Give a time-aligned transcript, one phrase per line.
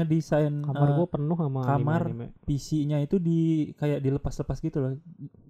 [0.00, 2.02] ngedesain Kamar eh, gua penuh sama kamar.
[2.42, 3.40] PC-nya itu di
[3.74, 4.92] kayak dilepas-lepas gitu loh.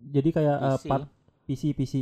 [0.05, 0.87] Jadi kayak eh, PC.
[0.87, 1.05] part
[1.45, 1.95] PC PC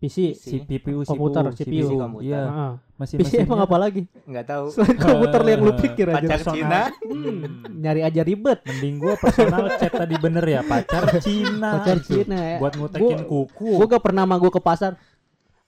[0.00, 0.16] PC.
[0.32, 0.32] PC.
[0.32, 2.00] si CPU Komputer, CPU, CPU.
[2.00, 2.24] komputer.
[2.24, 2.72] Iya, Heeh.
[2.96, 4.08] masih PC emang apa lagi?
[4.24, 4.64] Nggak tahu.
[4.72, 6.16] Selain komputer yang lu pikir aja.
[6.16, 6.56] Pacar personal.
[6.56, 6.80] Cina.
[7.04, 7.38] Hmm,
[7.76, 8.58] nyari aja ribet.
[8.64, 11.70] Mending gua personal chat tadi bener ya pacar Cina.
[11.76, 12.16] Pacar itu.
[12.16, 12.56] Cina ya.
[12.56, 13.70] Buat ngutekin Gua- kuku.
[13.76, 14.92] Gua gak pernah sama gua ke pasar.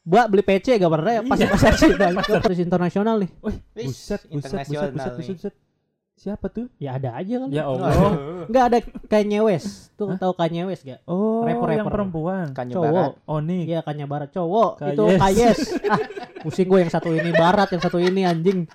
[0.00, 1.48] Buat beli PC gak pernah ya pas Iya.
[1.52, 2.06] pasar Cina.
[2.24, 3.30] Terus internasional nih.
[3.38, 5.54] Wih, buset, buset, buset, buset, buset, buset.
[6.22, 6.70] Siapa tuh?
[6.78, 7.48] Ya ada aja kan.
[7.50, 7.90] Ya Allah.
[7.90, 8.46] Waduh.
[8.46, 8.78] Enggak ada
[9.10, 9.90] Kanye West.
[9.98, 11.02] Tuh tahu Kanye West gak?
[11.10, 11.82] Oh, Rapper-rapper.
[11.82, 12.46] yang perempuan.
[12.54, 12.94] Kanye Cowok.
[12.94, 13.12] Barat.
[13.26, 13.62] Oh, nih.
[13.66, 14.70] Iya Kanye Barat cowok.
[14.78, 14.94] Kayes.
[14.94, 15.58] Itu Kayes.
[15.90, 15.98] ah,
[16.46, 18.70] pusing gue yang satu ini barat, yang satu ini anjing.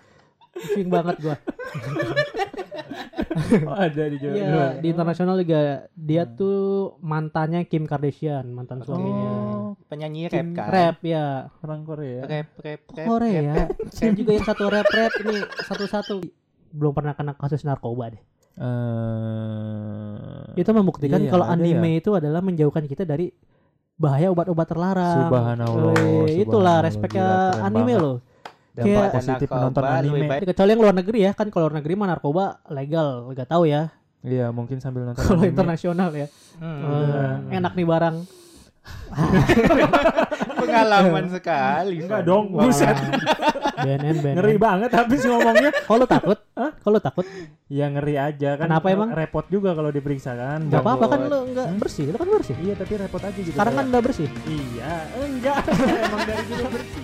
[0.51, 1.35] Pusing banget gua.
[3.63, 4.33] Oh, ada di Jawa.
[4.33, 9.31] Iya, di internasional juga dia tuh mantannya Kim Kardashian, mantan suaminya.
[9.31, 10.67] Oh, Penyanyi rap Kim kan.
[10.67, 11.47] Rap ya.
[11.63, 12.21] orang Korea.
[12.25, 13.07] Rap, rap, rap.
[13.07, 13.39] Korea.
[13.39, 13.93] rap, rap.
[13.93, 15.37] Saya juga yang satu rap rap ini
[15.69, 16.15] satu-satu
[16.69, 18.21] belum pernah kena kasus narkoba deh.
[18.57, 21.97] Eh, Itu membuktikan iya, kalau ada anime ya.
[21.99, 23.29] itu adalah menjauhkan kita dari
[23.93, 25.25] bahaya obat-obat terlarang.
[25.25, 25.93] Subhanallah,
[26.25, 27.25] Wih, itulah subhanallah, respeknya
[27.61, 28.01] anime banget.
[28.01, 28.15] loh.
[28.73, 30.25] Dampak Kayak- positif menonton anime.
[30.43, 33.81] Kecuali yang luar negeri ya, kan kalau luar negeri mah narkoba legal, gak tahu ya.
[34.21, 35.49] Iya, mungkin sambil nonton Kalau anime.
[35.49, 37.49] internasional ya, Hmm.
[37.49, 38.15] eh, enak nih barang.
[40.61, 42.03] Pengalaman sekali.
[42.03, 42.97] Enggak dong, buset.
[43.77, 44.35] BNN, BNN.
[44.37, 45.71] Ngeri banget habis ngomongnya.
[45.85, 46.37] Kalau takut?
[46.57, 47.25] Kalau lu takut?
[47.69, 48.65] Ya ngeri aja kan.
[48.67, 49.09] Kenapa emang?
[49.13, 50.65] Repot juga kalau diperiksa kan.
[50.71, 52.55] Gak apa-apa kan lu enggak bersih, lu kan bersih.
[52.57, 53.53] Iya, tapi repot aja gitu.
[53.53, 54.27] Sekarang kan udah bersih.
[54.47, 55.61] Iya, enggak.
[56.07, 57.03] Emang dari dulu bersih.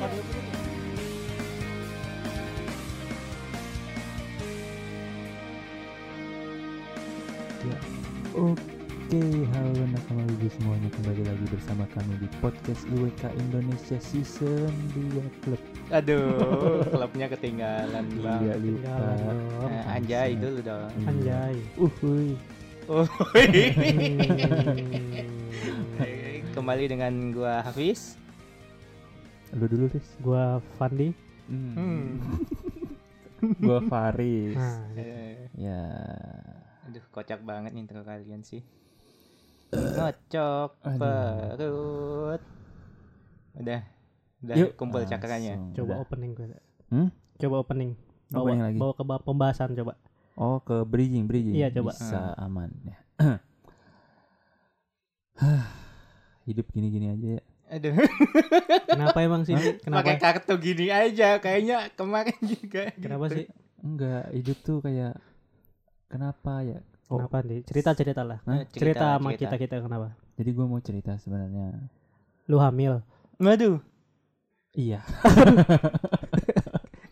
[7.63, 8.72] Ya.
[9.03, 9.19] Oke,
[9.53, 15.61] halo nakama ibu semuanya kembali lagi bersama kami di podcast IWK Indonesia Season 2 Club.
[15.91, 18.39] Aduh, klubnya ketinggalan Iya, bang.
[18.57, 18.89] lupa.
[18.89, 19.69] Ketinggalan dong.
[19.69, 20.89] Eh, anjay dulu dong.
[20.89, 21.05] Iya.
[21.05, 21.55] Anjay.
[21.77, 22.27] Uhuy.
[22.83, 23.07] Hmm.
[26.55, 28.15] Kembali dengan gua Hafiz.
[29.53, 30.07] Lu dulu, Riz.
[30.19, 31.13] Gua Fandi.
[31.45, 32.17] Hmm.
[33.59, 34.55] Gua Faris.
[34.55, 35.85] Nah, Eh, Ya.
[36.83, 38.63] aduh, kocak banget nih intro kalian sih.
[39.73, 40.97] Ngocok Aduh.
[40.97, 42.41] perut.
[43.53, 43.81] Udah,
[44.39, 44.69] udah Yuk.
[44.73, 45.01] kumpul.
[45.01, 45.73] Langsung.
[45.73, 46.03] coba Udah.
[46.03, 46.45] opening gue.
[46.89, 47.09] Hmm?
[47.35, 47.91] Coba opening.
[48.27, 48.77] Bawa, Opening lagi.
[48.77, 49.93] bawa ke ba- pembahasan coba.
[50.33, 51.93] Oh ke bridging bridging Iya, coba.
[51.93, 52.97] bisa aman ya
[56.43, 57.93] hidup gini-gini aja ya Aduh,
[58.89, 59.53] Kenapa emang sih?
[59.79, 60.01] Kenapa?
[60.03, 62.93] pakai kartu gini aja kayaknya kemarin juga.
[62.93, 63.35] Kenapa gitu.
[63.35, 63.45] sih?
[63.79, 65.13] enggak hidup tuh kayak
[66.07, 66.79] kenapa ya
[67.15, 67.59] Kenapa nih?
[67.63, 68.39] Cerita-cerita lah.
[68.43, 68.55] Hah?
[68.55, 70.13] Eh, Cerita sama kita-kita kenapa?
[70.33, 71.77] jadi gue mau cerita sebenarnya
[72.45, 73.05] Lu hamil.
[73.37, 73.77] Waduh.
[74.73, 75.05] iya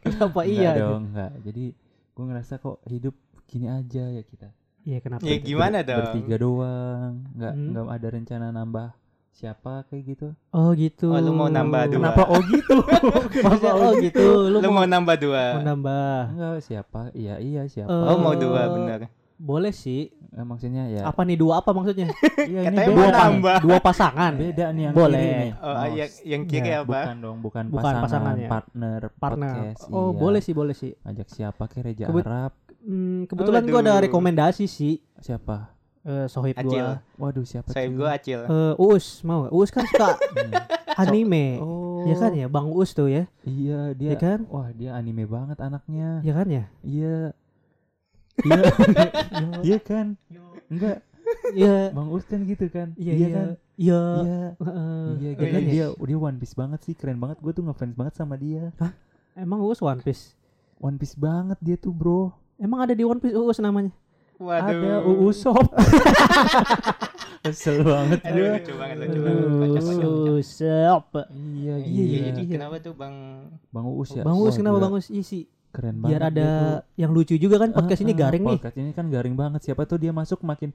[0.02, 0.72] Kenapa Enggak iya?
[0.76, 1.66] dong enggak jadi
[2.12, 3.14] gue ngerasa kok hidup
[3.46, 4.50] gini aja ya kita
[4.82, 5.22] Iya kenapa?
[5.22, 5.98] Ya gimana dong?
[6.02, 7.68] bertiga doang nggak Hmm.
[7.70, 8.88] nggak ada rencana nambah
[9.32, 11.08] siapa kayak gitu Oh gitu.
[11.08, 11.98] Oh, lu mau nambah dua.
[12.02, 12.76] kenapa oh gitu
[13.46, 14.26] Maksudnya, oh gitu.
[14.48, 15.44] Lu, Lu mau nambah dua.
[15.56, 16.18] mau nambah.
[16.32, 19.00] enggak siapa iya iya siapa Eh, Oh, mau dua bener.
[19.42, 20.14] Boleh sih.
[20.32, 22.08] Eh, maksudnya ya Apa nih dua apa maksudnya?
[22.46, 22.94] iya, ini nih.
[23.12, 23.58] nambah.
[23.60, 24.32] Dua pasangan.
[24.34, 25.18] beda nih yang Boleh.
[25.20, 26.88] kiri nih Oh, Oh, yang, yang kiri Ya, apa?
[26.88, 28.48] bukan dong bukan, Bukan pasangan pasangannya.
[28.48, 29.52] partner Partner.
[29.52, 30.16] podcast, Oh iya.
[30.16, 30.92] boleh sih boleh sih.
[31.02, 34.04] ajak siapa ke Reja Kebet- Arab Hmm, kebetulan gua ada Waduh.
[34.04, 35.02] rekomendasi sih.
[35.18, 35.70] siapa
[36.02, 36.82] Eh, sohib Acil.
[36.82, 36.98] gua.
[37.20, 37.94] waduh siapa Saya tuh?
[37.96, 38.40] gua acil.
[38.42, 39.52] Eh, Uus mau gak?
[39.52, 40.54] Uus kan suka Hmm.
[40.98, 41.60] anime.
[41.60, 43.30] oh Ya kan ya, Bang Uus tuh ya.
[43.44, 44.48] iya dia Ya kan?
[44.48, 46.66] wah dia anime banget anaknya Ya kan ya?
[46.82, 47.36] iya
[48.44, 48.62] iya
[49.68, 50.18] iya kan
[50.68, 51.00] enggak
[51.54, 51.90] Iya.
[51.90, 53.28] bang Us kan gitu kan Iya iya.
[53.30, 54.02] kan Iya.
[54.20, 55.06] iya Heeh.
[55.16, 55.72] iya Ya jadi kan ya?
[55.72, 58.70] dia dia One Piece banget sih keren banget gue tuh ngefans banget sama dia
[59.34, 60.36] Emang Uus One Piece.
[60.78, 63.96] One Piece banget dia tuh bro Emang ada di One Piece Uus namanya?
[64.38, 64.66] Waduh.
[64.66, 65.66] ada Uusop
[67.42, 69.46] kesel banget Aduh, lucu banget, lucu banget.
[69.48, 70.10] Kocak, kocak.
[70.30, 70.48] Uus.
[70.52, 71.06] Siap.
[71.26, 73.16] iya Iya, iya iya, jadi kenapa tuh Bang
[73.68, 74.78] Bang Uus ya Bang Uus Wah, kenapa.
[74.80, 75.08] Bang Uus?
[75.10, 75.46] Isi.
[75.72, 76.42] Keren Biar banget tuh.
[76.44, 76.50] ada
[76.96, 78.56] yang lucu juga kan podcast ini Ah, ah, garing nih.
[78.56, 80.70] podcast ini kan garing banget siapa tuh dia masuk makin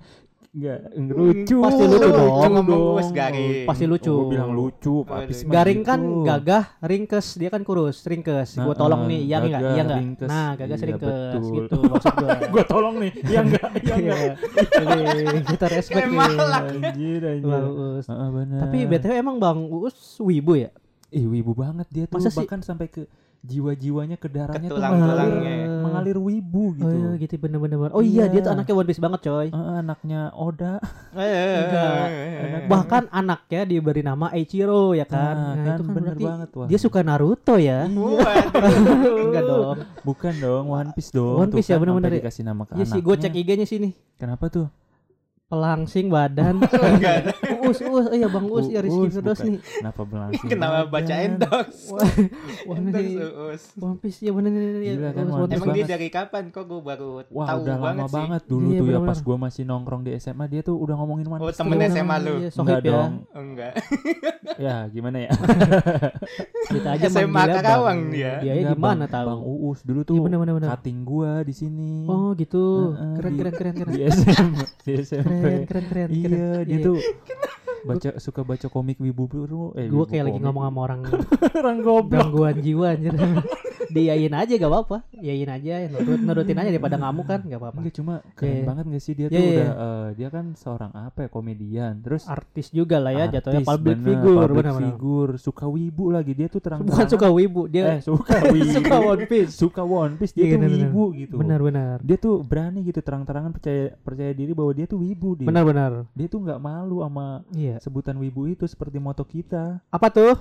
[0.49, 0.79] nggak
[1.11, 2.32] lucu Pasti lucu dong.
[2.49, 3.69] ngomong Uus garing.
[3.69, 4.09] Pasti lucu.
[4.09, 5.44] gue bilang lucu Oh, lucu.
[5.44, 6.25] mah Garing kan gitu.
[6.25, 7.26] gagah, ringkes.
[7.37, 8.56] Dia kan kurus, ringkes.
[8.56, 9.61] Gua Nah, tolong ah, nih, iya enggak?
[9.61, 9.99] gagah, Iya enggak?
[10.00, 10.29] ringkes.
[10.29, 11.53] Nah, gagah Iya, ringkes betul.
[11.53, 12.29] gitu maksud gua.
[12.55, 14.19] gue tolong nih ya enggak ya enggak
[15.12, 16.19] Jadi kita respect nih.
[16.25, 17.62] anjir anjir.
[18.56, 20.70] Tapi BTW emang Bang Uus wibu ya?
[21.09, 22.41] Ih wibu banget dia tuh Masa sih?
[22.41, 23.05] bahkan sampai ke
[23.41, 25.37] jiwa-jiwanya ke darahnya tuh tulang-tulangnya.
[25.38, 26.97] mengalir, mengalir wibu Oh gitu.
[26.97, 27.91] iya gitu bener-bener.
[27.91, 28.56] Oh iya dia tuh Iya.
[28.56, 29.49] anaknya One Piece banget coy.
[29.49, 30.75] Eh, anaknya Oda.
[31.12, 32.06] Enggak.
[32.06, 35.35] Eh, Bahkan anaknya diberi nama Eiichiro ya kan.
[35.35, 36.67] Nah, Nah, kan itu kan bener banget, wah.
[36.67, 37.87] dia suka Naruto ya.
[37.91, 39.25] Waduh.
[39.25, 39.77] Enggak dong.
[40.03, 41.37] Bukan dong, One Piece dong.
[41.39, 42.23] One Tuh Piece ya, kan bener-bener sampai ya.
[42.23, 43.32] dikasih nama ke Iya sih gue cek.
[43.32, 43.89] IG-nya sini.
[44.17, 44.67] Kenapa tuh?
[45.47, 46.59] Pelangsing badan.
[46.91, 47.31] Enggak.
[47.67, 49.59] Uus, uus, oh iya Bang Uus ya Rizky Firdaus nih.
[49.59, 50.49] Kenapa belangsing?
[50.49, 51.91] Kenapa baca endorse?
[51.91, 52.09] Wah,
[53.47, 53.63] Uus.
[53.77, 54.93] One Piece ya bener bener ya.
[54.93, 58.15] Gila kan, Emang dia dari kapan kok gue baru Wah tahu udah banget lama sih.
[58.15, 61.27] banget dulu Iya, tuh ya pas gua masih nongkrong di SMA dia tuh udah ngomongin
[61.29, 61.93] One Oh, Piece temen terus.
[61.93, 62.33] SMA lu?
[62.37, 62.87] Iya, Enggak ya.
[62.87, 63.13] dong.
[63.27, 63.73] Oh, enggak.
[64.57, 65.31] Ya gimana ya?
[66.73, 68.41] Kita aja SMA Karawang dia.
[68.41, 69.27] Dia di mana tahu?
[69.27, 70.69] Bang Uus dulu tuh Iya bener bener bener.
[70.71, 72.07] cutting gua di sini.
[72.07, 72.95] Oh gitu.
[73.17, 73.93] Keren di- keren keren keren.
[73.93, 75.29] Di SMP.
[75.37, 76.09] Keren keren keren.
[76.09, 76.65] Iya, keren.
[76.65, 76.97] dia tuh
[77.82, 79.70] baca suka baca komik wibu bro.
[79.73, 81.00] Eh, Gue kayak lagi ngomong sama orang
[81.61, 82.19] orang goblok.
[82.25, 83.14] gangguan jiwa anjir.
[83.87, 85.06] Diyain aja gak apa-apa.
[85.14, 87.79] Yain aja, nurut, nurutin aja daripada ngamuk kan gak apa-apa.
[87.79, 88.64] Enggak cuma keren Iya.
[88.67, 89.47] banget gak sih dia Iya, tuh iya.
[89.47, 93.97] udah eh, dia kan seorang apa ya komedian terus Artis juga lah ya jatuhnya public
[93.97, 94.82] bener, figure public benar-benar.
[94.91, 98.97] figure suka wibu lagi dia tuh terang Bukan suka wibu, dia eh suka wibu suka
[98.99, 99.53] One Piece.
[99.55, 101.97] suka One Piece dia Iya, tuh wibu gitu Benar-benar.
[102.03, 106.11] dia tuh berani gitu terang-terangan percaya percaya diri bahwa dia tuh wibu dia Benar-benar.
[106.11, 107.77] dia tuh nggak malu sama Iya.
[107.79, 110.35] sebutan wibu itu seperti moto kita Apa tuh?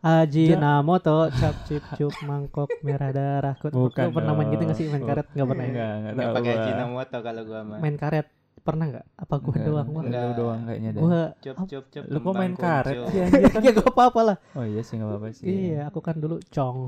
[0.00, 3.68] Ajinomoto, cap cip cup mangkok merah darah kut.
[3.68, 5.06] Bukan Lu pernah main gitu gak sih main Oh.
[5.06, 5.26] karet?
[5.28, 5.68] Gak pernah ya?
[5.68, 6.62] enggak enggak Enggak tahu pakai gua.
[6.62, 7.78] Ajinomoto kalau gua mah.
[7.78, 8.26] Main karet
[8.60, 9.06] pernah nggak?
[9.14, 9.88] Apa gua Enggak, doang?
[9.90, 12.02] Wah, enggak, lu doang kayaknya deh Gua Cup cup cup.
[12.06, 14.36] lu kok main karet sih anjir kan ya gak apa-apa lah.
[14.50, 16.78] oh iya sih nggak apa-apa sih Iya, aku kan dulu cong.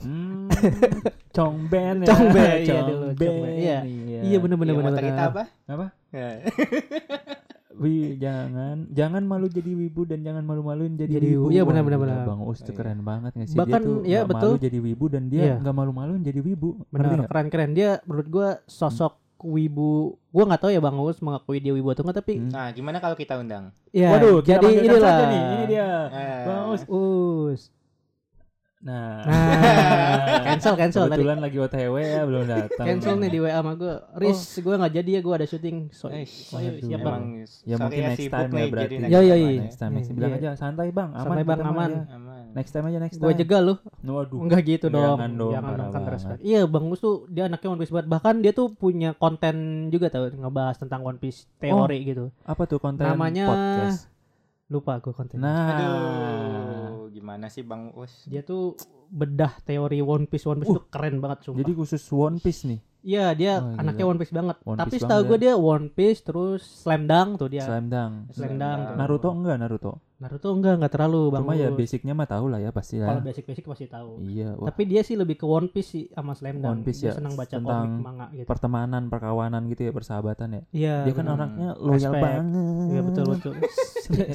[0.00, 0.48] Hmm,
[1.30, 2.08] Chong Ben ya.
[2.08, 3.78] Chong Ben, iya dulu, Chong Ben, Ben, iya.
[3.84, 4.92] Iya, Iya bener-bener Iya, bener.
[4.92, 5.42] motor kita apa?
[5.66, 5.86] Apa?
[7.72, 7.78] Ya.
[7.78, 11.48] Wi, jangan jangan malu jadi wibu dan jangan malu-maluin jadi, Jadi wibu.
[11.48, 12.16] iya benar, benar, benar.
[12.22, 12.78] Bang Us tuh Iya.
[12.78, 14.50] keren banget nggak sih Bahkan, dia tuh iya, nggak betul.
[14.50, 15.54] malu jadi wibu dan dia Iya.
[15.58, 16.70] nggak malu-maluin jadi wibu.
[16.88, 17.28] Benar, nggak?
[17.28, 19.92] keren-keren dia menurut gua sosok wibu.
[20.28, 22.48] Gua nggak tahu ya Bang Us mengakui dia wibu atau enggak tapi Hmm.
[22.48, 23.72] Nah, gimana kalau kita undang?
[23.90, 25.00] ya Waduh, kita jadi inilah.
[25.02, 25.40] saja nih.
[25.42, 25.88] Ini dia.
[26.08, 26.82] Eh, Bang Us.
[26.86, 27.60] Us.
[28.82, 31.22] Nah, Nah, cancel cancel tadi.
[31.22, 32.82] kebetulan lagi OTW ya belum datang.
[32.84, 33.94] Cancel nih di WA sama gue.
[34.16, 35.76] Riz, gue nggak jadi ya gue ada syuting.
[35.88, 36.82] So, Eh, so ayo, waduh.
[36.82, 37.22] siap bang.
[37.22, 38.94] Emang Ya mungkin next time ya berarti.
[38.98, 39.34] Ya, ya, iya.
[39.38, 39.62] aja.
[39.62, 40.16] Next time, next time.
[40.18, 40.38] bilang Iya.
[40.42, 41.22] aja santai bang, aman.
[41.22, 41.90] Santai, Bang, aman.
[41.90, 42.02] ya.
[42.10, 42.42] Aman.
[42.52, 43.38] Next time aja next Gue time.
[43.38, 43.74] jegal lu.
[44.04, 44.40] Waduh.
[44.42, 45.14] Enggak gitu dong.
[45.14, 46.40] Jangan dong, Jangan kan respect.
[46.42, 48.08] Iya, Bang Mus tuh dia anaknya One Piece banget.
[48.10, 49.56] Bahkan dia tuh punya konten
[49.88, 52.34] juga tau ngebahas tentang One Piece teori gitu.
[52.42, 54.10] Apa tuh konten Namanya- podcast?
[54.66, 55.36] Lupa gue konten.
[55.36, 56.91] Nah, Aduh,
[57.22, 58.26] gimana sih Bang Us?
[58.26, 58.74] Dia tuh
[59.08, 60.42] bedah teori One Piece.
[60.42, 61.62] One Piece Uh, tuh keren banget sumpah.
[61.62, 62.80] jadi khusus One Piece nih.
[63.02, 63.78] Iya, dia Oh, gila.
[63.78, 64.56] anaknya One Piece banget.
[64.62, 67.62] One Tapi setahu gue dia One Piece terus Slam Dunk tuh dia.
[67.62, 68.14] Slam Dunk.
[68.30, 68.80] Slam Dunk.
[68.94, 69.92] Naruto enggak Naruto.
[70.22, 71.42] Naruto enggak enggak terlalu Bang.
[71.42, 73.26] Cuma ya basicnya mah tahu lah ya pasti Kalau ya.
[73.26, 74.22] basic-basic pasti tahu.
[74.22, 74.70] Iya, wah.
[74.70, 76.70] Tapi dia sih lebih ke One Piece sih sama Slam Dunk.
[76.70, 78.46] One Piece dia ya, senang baca tentang komik manga gitu.
[78.46, 80.62] pertemanan, perkawanan gitu ya, persahabatan ya.
[80.70, 80.96] Iya.
[81.10, 81.34] Dia kan benar.
[81.34, 82.22] orangnya loyal Respect.
[82.22, 82.86] banget.
[82.86, 83.52] Iya betul betul.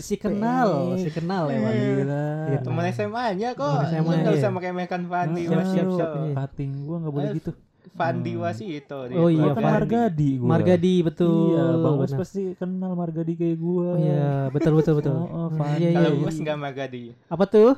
[0.03, 0.69] si, kenal,
[0.99, 1.75] si kenal ya Bang.
[1.79, 2.25] Gila.
[2.51, 2.59] Iya.
[2.67, 3.71] Temen SMA-nya kok.
[3.71, 4.39] Temen SMA, Lu nggak iya.
[4.43, 6.67] usah meremehkan Fandi Siap, siap, siap, iya.
[6.83, 7.51] Gua enggak boleh Eh, gitu.
[7.97, 8.43] Fandi Hmm.
[8.45, 8.97] Wasito.
[9.03, 9.17] dia.
[9.17, 9.73] Oh iya, kan Fandi.
[9.73, 10.47] Margadi gua.
[10.47, 11.33] Margadi betul.
[11.49, 12.17] Iya, Bang benar.
[12.17, 13.87] pasti kenal Margadi kayak gua.
[13.89, 15.15] Oh iya, betul betul betul.
[15.17, 15.79] Oh, oh, Hmm, Fandi.
[15.79, 16.25] iya, iya, Kalau iya.
[16.25, 17.03] Us nggak Magadi.
[17.27, 17.71] Apa tuh?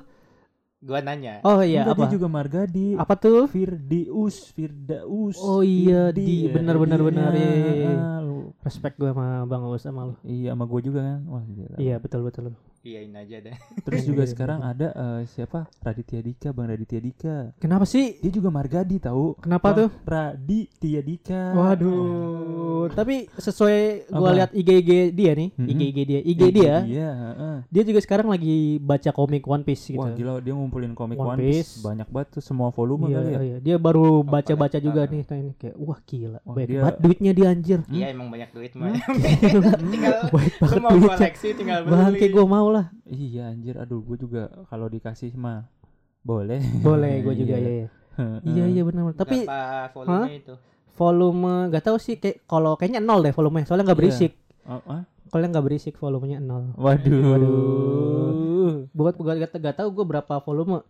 [0.79, 1.33] Gua nanya.
[1.41, 2.01] Oh iya, Enggak, apa?
[2.01, 2.87] dia juga Margadi.
[2.95, 3.47] Apa tuh?
[3.47, 5.35] Firdius, Firdaus.
[5.37, 7.07] Oh iya, Firdi, di ya, benar benar dia.
[7.07, 7.95] benar iya, iya, iya.
[8.59, 10.15] Respect gue sama Bang Us sama lu.
[10.21, 11.19] Iya, sama gua juga kan.
[11.25, 11.75] Wah, gila.
[11.75, 12.55] Iya, betul betul.
[12.79, 13.51] Iyain aja deh.
[13.85, 15.67] Terus juga Iya, sekarang ada eh, siapa?
[15.79, 17.35] Raditya Dika, Bang Raditya Dika.
[17.57, 18.15] Kenapa sih?
[18.17, 19.35] Dia juga Margadi tahu.
[19.37, 19.89] Kenapa Bang tuh?
[20.01, 21.41] Raditya Dika.
[21.53, 23.79] Waduh, tapi sesuai
[24.09, 25.67] gua lihat IG IG dia nih, Mm-mm.
[25.67, 27.55] IG IG dia, IG Iya, dia, Iya, heeh.
[27.67, 29.99] dia juga sekarang lagi baca komik One Piece gitu.
[29.99, 31.75] Wah, gila dia ngumpulin komik One One, Piece.
[31.75, 31.83] Piece.
[31.83, 33.39] banyak banget tuh semua volume Iya, kali ya.
[33.41, 34.85] iya, dia baru baca-baca lagi?
[34.85, 35.09] juga Ah.
[35.09, 37.79] nih, nah ini kayak wah gila, Wah, baik dia- banget duitnya dia anjir.
[37.81, 37.91] Hmm?
[37.93, 38.87] Iya emang banyak duit mah.
[38.87, 39.19] Hmm.
[39.91, 42.19] tinggal lu banget mau koleksi tinggal Bang, beli.
[42.19, 42.85] kayak gue mau lah.
[43.03, 43.75] Iya, anjir.
[43.75, 45.67] Aduh, gue juga kalau dikasih mah
[46.19, 46.59] boleh.
[46.79, 47.69] Boleh, gue juga ya.
[47.83, 47.87] ya.
[48.17, 48.37] Heeh.
[48.45, 49.13] Iya, iya benar.
[49.13, 50.53] Tapi Berapa volume itu?
[50.91, 54.03] volume gak tahu sih kayak kalau kayaknya nol deh volumenya, soalnya nggak Iya.
[54.03, 54.31] berisik.
[54.65, 55.03] Oh, ah?
[55.25, 56.75] Kalau nggak berisik volumenya nol.
[56.75, 57.21] Waduh.
[57.29, 58.73] Waduh.
[58.91, 60.83] Buat gue gak, gak tahu gue berapa volume.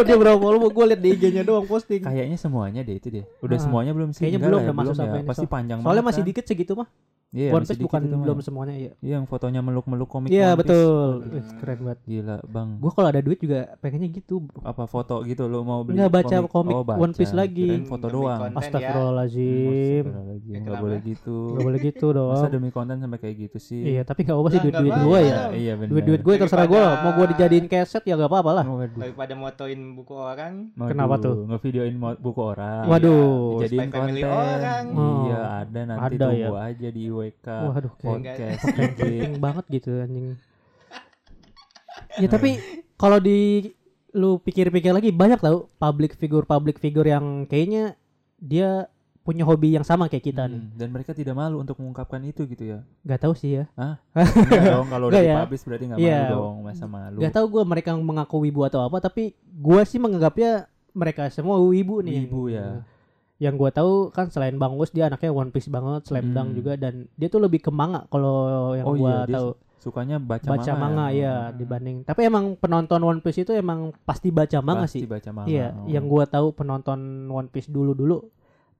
[0.00, 2.00] Dia berapa volume gue liat di IG-nya doang posting.
[2.00, 3.24] Kayaknya semuanya deh itu deh.
[3.40, 4.20] Udah Ah, semuanya belum sih?
[4.20, 5.20] kayaknya belum ya, udah masuk sampai ya.
[5.20, 5.28] ini.
[5.28, 6.28] Pasti So- panjang Soalnya banget masih kan.
[6.28, 6.88] dikit segitu mah.
[7.34, 8.92] Iya, One Piece bukan itu belum semuanya ya.
[8.96, 10.70] Iya, yang fotonya meluk-meluk komik Iya One Piece.
[10.70, 11.10] betul.
[11.58, 12.00] Keren banget.
[12.04, 12.68] Gila, Bang.
[12.78, 14.46] Gua kalau ada duit juga pengennya gitu.
[14.60, 15.98] Apa foto gitu lo mau beli?
[15.98, 16.94] Nggak baca komik Oh, baca.
[16.96, 17.66] One Piece lagi.
[17.66, 18.38] Kirain foto Demi doang.
[18.40, 18.60] konten ya.
[18.60, 20.78] Astagfirullahaladzim, nggak Kenapa?
[20.80, 21.36] boleh gitu.
[21.50, 22.52] Gak boleh gitu Masa dong.
[22.52, 23.82] demi konten sampai kayak gitu sih?
[23.84, 25.26] Iya, tapi gak apa-apa sih duit-duit gue ya.
[25.26, 25.90] Iya, iya benar.
[25.90, 26.82] Duit-duit gue terserah gue.
[27.00, 28.64] Mau gue dijadiin keset ya gak apa-apa lah.
[28.94, 31.46] Daripada motoin buku orang, Kenapa tuh?
[31.46, 32.84] Ngevideoin buku orang.
[32.86, 33.58] Waduh.
[33.58, 34.30] Dijadiin Spy Family konten.
[34.30, 34.84] orang.
[34.92, 35.22] Oh.
[35.24, 36.60] Iya, ada nanti Ada tunggu ya.
[36.64, 37.46] aja di IWK.
[37.48, 38.62] Waduh, kayak podcast.
[38.78, 40.36] penting banget gitu anjing.
[42.18, 42.58] Ya tapi
[42.94, 43.72] kalau di
[44.14, 47.98] lu pikir-pikir lagi banyak tau public figure public figure yang kayaknya
[48.38, 48.86] dia
[49.24, 50.60] punya hobi yang sama kayak kita nih.
[50.60, 52.78] Hmm, dan mereka tidak malu untuk mengungkapkan itu gitu ya.
[53.08, 53.64] Gak tahu sih ya.
[54.14, 55.48] Enggak dong kalau udah ya?
[55.48, 56.20] berarti nggak Iya.
[56.28, 57.18] malu dong, masa malu.
[57.24, 62.04] Gak tahu gue mereka mengaku wibu atau apa tapi gue sih menganggapnya mereka semua wibu
[62.04, 62.28] nih.
[62.28, 62.84] Wibu ya.
[63.44, 66.56] Yang gue tahu kan selain Bang Us dia anaknya One Piece banget, Slam Dunk Hmm.
[66.56, 68.34] juga dan dia tuh lebih ke manga kalau
[68.72, 69.48] yang Oh gue iya, tahu.
[69.76, 71.20] Sukanya baca, baca manga, ya.
[71.20, 75.28] ya dibanding tapi emang penonton One Piece itu emang pasti baca manga Pasti sih baca
[75.30, 75.44] manga.
[75.46, 75.84] iya oh.
[75.84, 76.96] yang gua tahu penonton
[77.28, 78.24] One Piece dulu dulu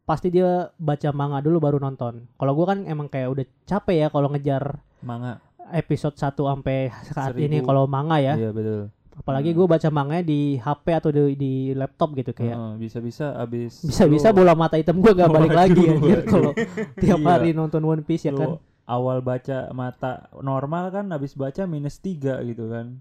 [0.02, 4.08] pasti dia baca manga dulu baru nonton kalau gua kan emang kayak udah capek ya
[4.08, 5.44] kalau ngejar manga.
[5.66, 7.66] episode 1 sampai saat ini Seribu.
[7.66, 8.88] kalau manga ya Iya betul.
[9.14, 9.56] Apalagi Hmm.
[9.56, 14.30] gua baca manganya di HP atau di, di laptop gitu kayak Heeh, bisa-bisa abis bisa-bisa
[14.30, 16.50] bola mata hitam gua gak balik Waduh, lagi anjir kalau
[17.02, 17.28] tiap Iya.
[17.28, 18.50] hari nonton One Piece ya lu kan
[18.84, 23.00] awal baca mata normal kan habis baca minus tiga gitu kan.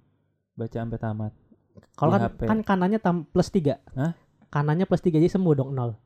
[0.53, 1.31] Baca sampai tamat.
[1.91, 2.39] kalau kan HP.
[2.45, 4.13] kan kanannya tam plus 3 Hah?
[4.47, 5.97] kanannya plus 3 jadi sembuh dong nol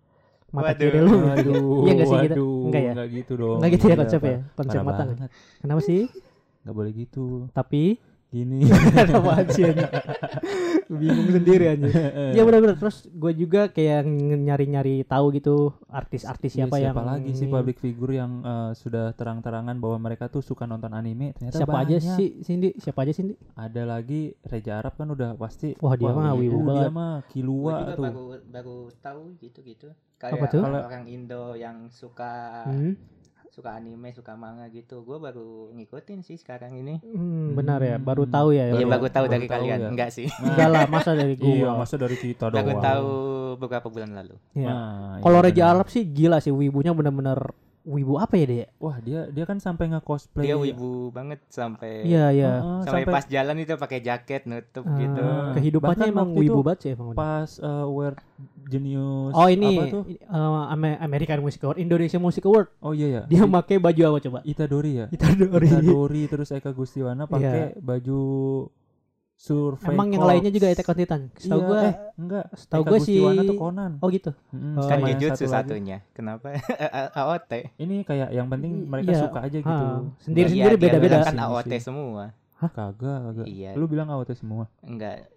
[0.48, 0.80] mata Waduh.
[0.80, 2.34] kiri lu Waduh, Iya nggak sih kita?
[2.34, 2.92] waduh, Enggak ya?
[2.96, 3.58] nggak gitu dong.
[3.60, 4.40] Enggak gitu ya Gila, konsepnya ya?
[4.40, 4.56] Pak.
[4.56, 5.04] Konsep Parah mata.
[5.04, 5.30] banget.
[5.60, 6.02] Kenapa sih?
[6.64, 7.26] Nggak boleh gitu.
[7.52, 7.84] Tapi
[8.28, 8.68] Gini.
[9.10, 9.88] apaan sih anjing?
[10.90, 11.96] Bingung sendiri anjing.
[12.34, 14.04] Ya benar-benar terus gue juga kayak
[14.38, 15.56] nyari-nyari tahu gitu
[15.88, 20.42] artis-artis Iya, siapa, yang lagi sih public figure yang eh, sudah terang-terangan bahwa mereka tuh
[20.42, 22.16] suka nonton anime ternyata Siapa aja banyak.
[22.16, 22.76] sih Cindy?
[22.76, 23.36] Siapa aja Cindy?
[23.54, 26.92] ada lagi Reja Arab kan udah pasti Wah, dia mah wibu, dia banget.
[26.92, 29.88] mah kilua juga tuh baru baru tahu gitu-gitu.
[30.18, 30.62] Apa Kayak tuh?
[30.62, 32.98] orang, orang Indo yang suka Hmm,
[33.58, 35.02] suka anime, suka manga gitu.
[35.02, 37.02] Gue baru ngikutin sih sekarang ini.
[37.02, 38.32] hmm, benar ya, baru Hmm.
[38.32, 38.70] tahu ya.
[38.70, 39.80] Iya Baru- tahu dari tahu kalian.
[39.80, 39.90] ya.
[39.90, 40.30] Enggak sih.
[40.30, 41.50] Enggak lah, masa dari gua.
[41.50, 43.10] iya masa dari kita doang Baru tahu
[43.58, 44.38] beberapa bulan lalu.
[44.54, 44.70] Iya.
[44.70, 45.74] Nah, Kalau iya Reja bener.
[45.74, 47.42] Arab sih gila sih wibunya bener-bener
[47.88, 48.66] wibu apa ya dia?
[48.78, 52.52] wah dia dia kan sampai nge-cosplay Dia wibu banget sampai Iya, iya.
[52.60, 55.24] Heeh, sampai, pas jalan itu pakai jaket nutup Ah, gitu.
[55.56, 57.16] kehidupannya Bahkan emang wibu banget sih emang.
[57.16, 58.20] pas uh, Weird
[58.66, 60.20] Genius Oh ini apa tuh eh,
[60.68, 62.68] Ame- American Music Award, Indonesia Music Award.
[62.78, 64.40] oh iya ya Dia pakai baju apa coba?
[64.44, 65.66] Itadori ya Itadori.
[65.66, 67.32] Itadori terus Eka Gustiwana Iya.
[67.32, 68.22] pakai baju
[69.38, 71.22] Survei Emang yang lainnya juga Attack on Titan.
[71.32, 74.32] Setahu Iya, gua eh, enggak setahu gua sih- tuh Conan Oh gitu.
[74.50, 75.14] Mm-mm, Oh, kan iya.
[75.14, 75.62] Jujutsu satu lagi.
[75.70, 75.98] satunya.
[76.12, 76.46] Kenapa?
[77.22, 77.52] AOT.
[77.78, 79.86] ini kayak yang penting mereka Iya, suka aja gitu
[80.20, 81.16] Sendiri-sendiri Iya, beda-beda.
[81.16, 82.24] bilang Kan AOT semua.
[82.58, 83.72] kagak kagak Iya.
[83.74, 85.30] lu bilang AOT semua Enggak.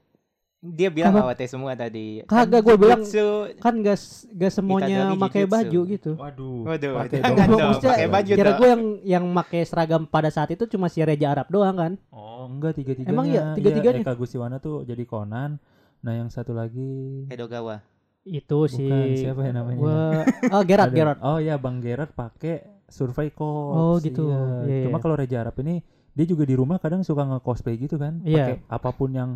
[0.61, 1.25] Dia bilang Kagak.
[1.33, 2.21] AOT semua tadi.
[2.23, 3.57] Kagak, gua bilang- Jujutsu.
[3.57, 3.97] Kan gak,
[4.29, 6.13] gak semuanya pakai baju gitu.
[6.15, 7.81] waduh Waduh, pakai dong.
[7.81, 11.49] pakai baju Kira gue yang yang pakai seragam pada saat itu cuma si Reja Arab
[11.49, 11.93] doang kan?
[12.13, 14.05] oh enggak tiga tiganya Emang iya, tiga-tiganya?
[14.05, 15.57] Eka Gustiwana tuh jadi Conan
[16.01, 17.81] nah yang satu lagi Edogawa.
[18.21, 19.81] Itu si Bukan, siapa ya namanya?
[19.81, 21.19] Gua- Oh Gerard Gerard.
[21.23, 23.73] Oh iya Bang Gerard pakai Survey Corps.
[23.73, 24.29] Oh, gitu.
[24.29, 24.45] Iya.
[24.67, 28.21] Iya, Cuma kalau Reja Arab ini dia juga di rumah kadang suka nge-cosplay gitu kan.
[28.21, 28.45] Iya.
[28.45, 29.31] Pakai apa pun yang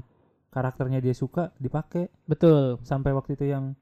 [0.55, 2.79] karakternya dia suka dipakai Betul.
[2.81, 3.75] sampai waktu itu yang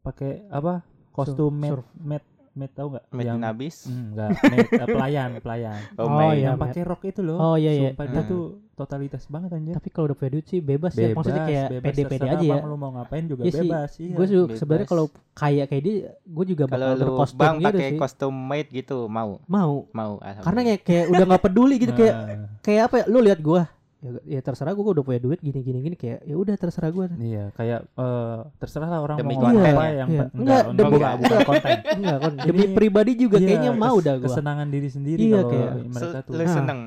[0.00, 0.80] pakai apa?
[1.10, 3.04] Kostum Sur- maid maid tahu nggak?
[3.10, 3.76] Maid yang Nabis.
[3.84, 5.78] Enggak, maid, eh, pelayan, pelayan.
[5.96, 6.48] Oh, Oh, iya.
[6.48, 7.34] yang pakai rok itu loh.
[7.34, 7.90] Oh, iya, iya.
[7.90, 8.30] Sumpah dia Hmm.
[8.30, 8.42] tuh
[8.74, 9.74] totalitas banget anjir.
[9.74, 11.10] Tapi kalau udah punya duit sih bebas, ya.
[11.10, 12.54] Maksudnya kayak pede-pede terserah aja ya.
[12.54, 13.58] Bang, lu mau ngapain juga Iya sih.
[13.60, 13.90] bebas.
[13.96, 14.14] Iya.
[14.14, 14.58] Gue juga bebas.
[14.60, 17.98] sebenarnya kalau kaya kayak dia, gue juga Kalau bakal lu berkostum bang gitu pakai sih.
[17.98, 19.74] kostum maid gitu mau, Mau.
[19.90, 20.12] mau.
[20.22, 22.46] Karena kayak, kayak udah nggak peduli gitu kayak Nah.
[22.60, 23.04] kayak apa ya?
[23.08, 23.66] Lu lihat gua.
[24.04, 26.90] Ya, ya terserah gua, gua udah punya duit gini gini gini kayak ya udah terserah
[26.90, 27.08] gua.
[27.10, 29.92] Iya, kayak eh terserah lah orang Demi mau konten apa ya?
[29.96, 30.20] yang Iya.
[30.20, 31.70] Enggak, enggak, demi- enggak, bukan konten.
[31.94, 34.26] Enggak kan Ini- demi pribadi juga Iya, kayaknya mau dah gua.
[34.28, 36.32] Kesenangan diri sendiri Iya, kalau kayak- mereka tuh.
[36.34, 36.78] Lu seneng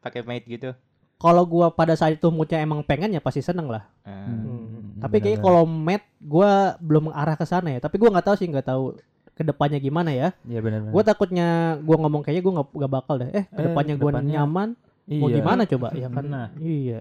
[0.00, 0.70] pakai maid gitu.
[1.14, 3.84] Kalau gua pada saat itu moodnya emang pengen ya pasti seneng lah.
[4.02, 4.24] Ah.
[4.24, 4.98] Hmm, Hmm.
[4.98, 5.44] Tapi kayak benar.
[5.44, 7.78] kalau mat gua belum arah ke sana ya.
[7.78, 8.96] Tapi gua nggak tahu sih nggak tahu
[9.30, 10.32] ke depannya gimana ya.
[10.42, 10.90] Iya benar benar.
[10.90, 11.48] Gua takutnya
[11.78, 13.30] gua ngomong kayaknya gua nggak bakal deh.
[13.30, 14.68] Eh ke depannya gua kedepannya- nyaman
[15.04, 15.36] mau Iya.
[15.38, 16.24] gimana coba ya kan?
[16.24, 16.48] Nah.
[16.56, 17.00] Iya.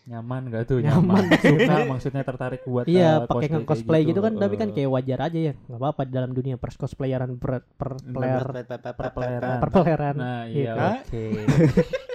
[0.00, 1.22] Nyaman gak tuh Nyaman.
[1.22, 1.24] nyaman.
[1.44, 4.90] Suka maksudnya tertarik buat Iya, eh, pakai kayak nge-cosplay gitu, kan, tapi Eh, kan kayak
[4.90, 5.54] wajar aja ya.
[5.54, 8.42] nggak apa-apa di dalam dunia pers cosplayeran per per player
[8.90, 9.58] perpeleran.
[9.60, 10.14] perpeleran.
[10.16, 10.82] Nah, iya Gitu.
[10.88, 11.24] oke.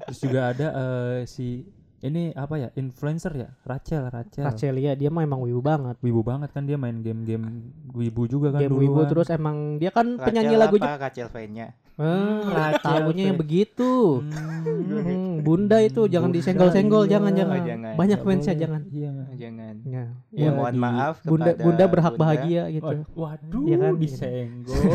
[0.00, 1.64] Terus juga ada eh, si
[2.00, 6.00] ini apa ya influencer ya Rachel Rachel Rachelia dia mah emang wibu banget.
[6.00, 10.16] wibu banget kan dia main game-game wibu juga kan Game wibu terus emang dia kan
[10.16, 10.96] Rachel penyanyi lagu apa?
[10.96, 11.76] Rachel V-nya.
[12.00, 14.24] Eh, Rachel tahunya yang begitu.
[14.24, 14.64] Hmm.
[14.80, 17.10] Hmm, bunda itu jangan disenggol-senggol iya.
[17.12, 17.58] jangan jangan.
[17.60, 17.92] Oh, jangan.
[17.94, 18.80] Banyak Nggak fansnya jangan.
[18.88, 19.74] iya Jangan.
[19.84, 20.04] Ya.
[20.32, 22.22] Ya, Ya, mohon di- maaf Bunda kepada bunda berhak Bunda.
[22.24, 22.96] bahagia gitu.
[23.12, 23.92] waduh Iya kan?
[24.00, 24.80] disenggol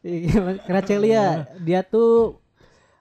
[0.00, 1.24] Iya, Rachelia
[1.60, 2.40] dia tuh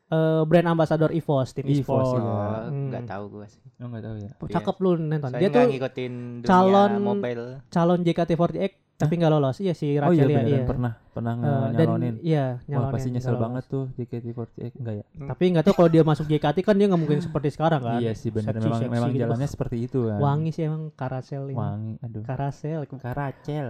[0.08, 2.20] eh, brand ambassador EVOS tim EVOS, iya.
[2.20, 2.88] Oh, Hmm.
[2.90, 3.62] nggak tahu gue sih.
[3.78, 5.30] oh nggak tahu ya Cakep lu nonton.
[5.30, 7.46] Saya Dia tuh ngikutin dunia calon- mobile.
[7.68, 8.60] calon JKT48
[8.98, 9.58] tapi nggak lolos.
[9.58, 10.66] Iya si oh iya Rachelia beneran iya.
[10.66, 12.94] pernah pernah dan nyalonin iya wah nyalonin.
[12.94, 16.74] pasti nyesel banget tuh JKT48 enggak ya Tapi nggak tahu kalau dia masuk JKT kan
[16.74, 18.00] dia nggak mungkin seperti sekarang kan.
[18.00, 19.22] iya sih bener Seksi- memang seksi memang gitu.
[19.22, 21.54] jalannya seperti itu kan Wangi sih emang Karasel ini.
[21.54, 23.68] wangi aduh Karasel Karacel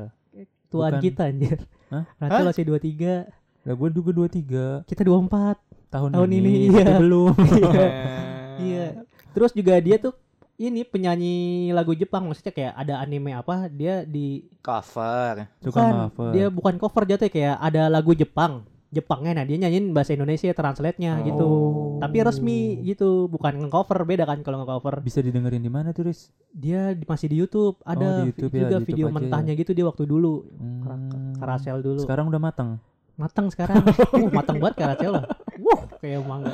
[0.68, 1.02] tuan Bukan.
[1.02, 1.58] kita anjir.
[1.88, 2.04] Hah?
[2.20, 3.32] Rachel masih 23,
[3.64, 5.56] lah gue juga 23 kita 24.
[5.90, 6.98] Tahun, Tahun ini, ini, iya.
[6.98, 7.88] belum Iya.
[8.60, 8.86] Iya.
[9.32, 10.18] Terus juga dia tuh
[10.58, 11.36] ini penyanyi
[11.70, 15.46] lagu Jepang maksudnya kayak ada anime apa dia di Cover.
[15.60, 19.92] suka bukan cover dia bukan cover jatuh kayak ada lagu Jepang Jepangnya nah dia nyanyiin
[19.92, 22.00] bahasa Indonesia translate-nya gitu Oh.
[22.00, 26.34] tapi resmi gitu bukan nge-cover beda kan kalau nge-cover bisa didengerin di mana tuh Riz?
[26.50, 29.18] dia di- masih di YouTube ada di YouTube ya, juga di YouTube video aja ya.
[29.20, 31.36] mentahnya gitu dia waktu dulu Hmm.
[31.36, 32.70] Karasel dulu sekarang udah matang
[33.18, 33.82] matang sekarang.
[34.14, 35.26] Uh matang banget Karasel lah
[35.58, 36.54] wah kayak mangga.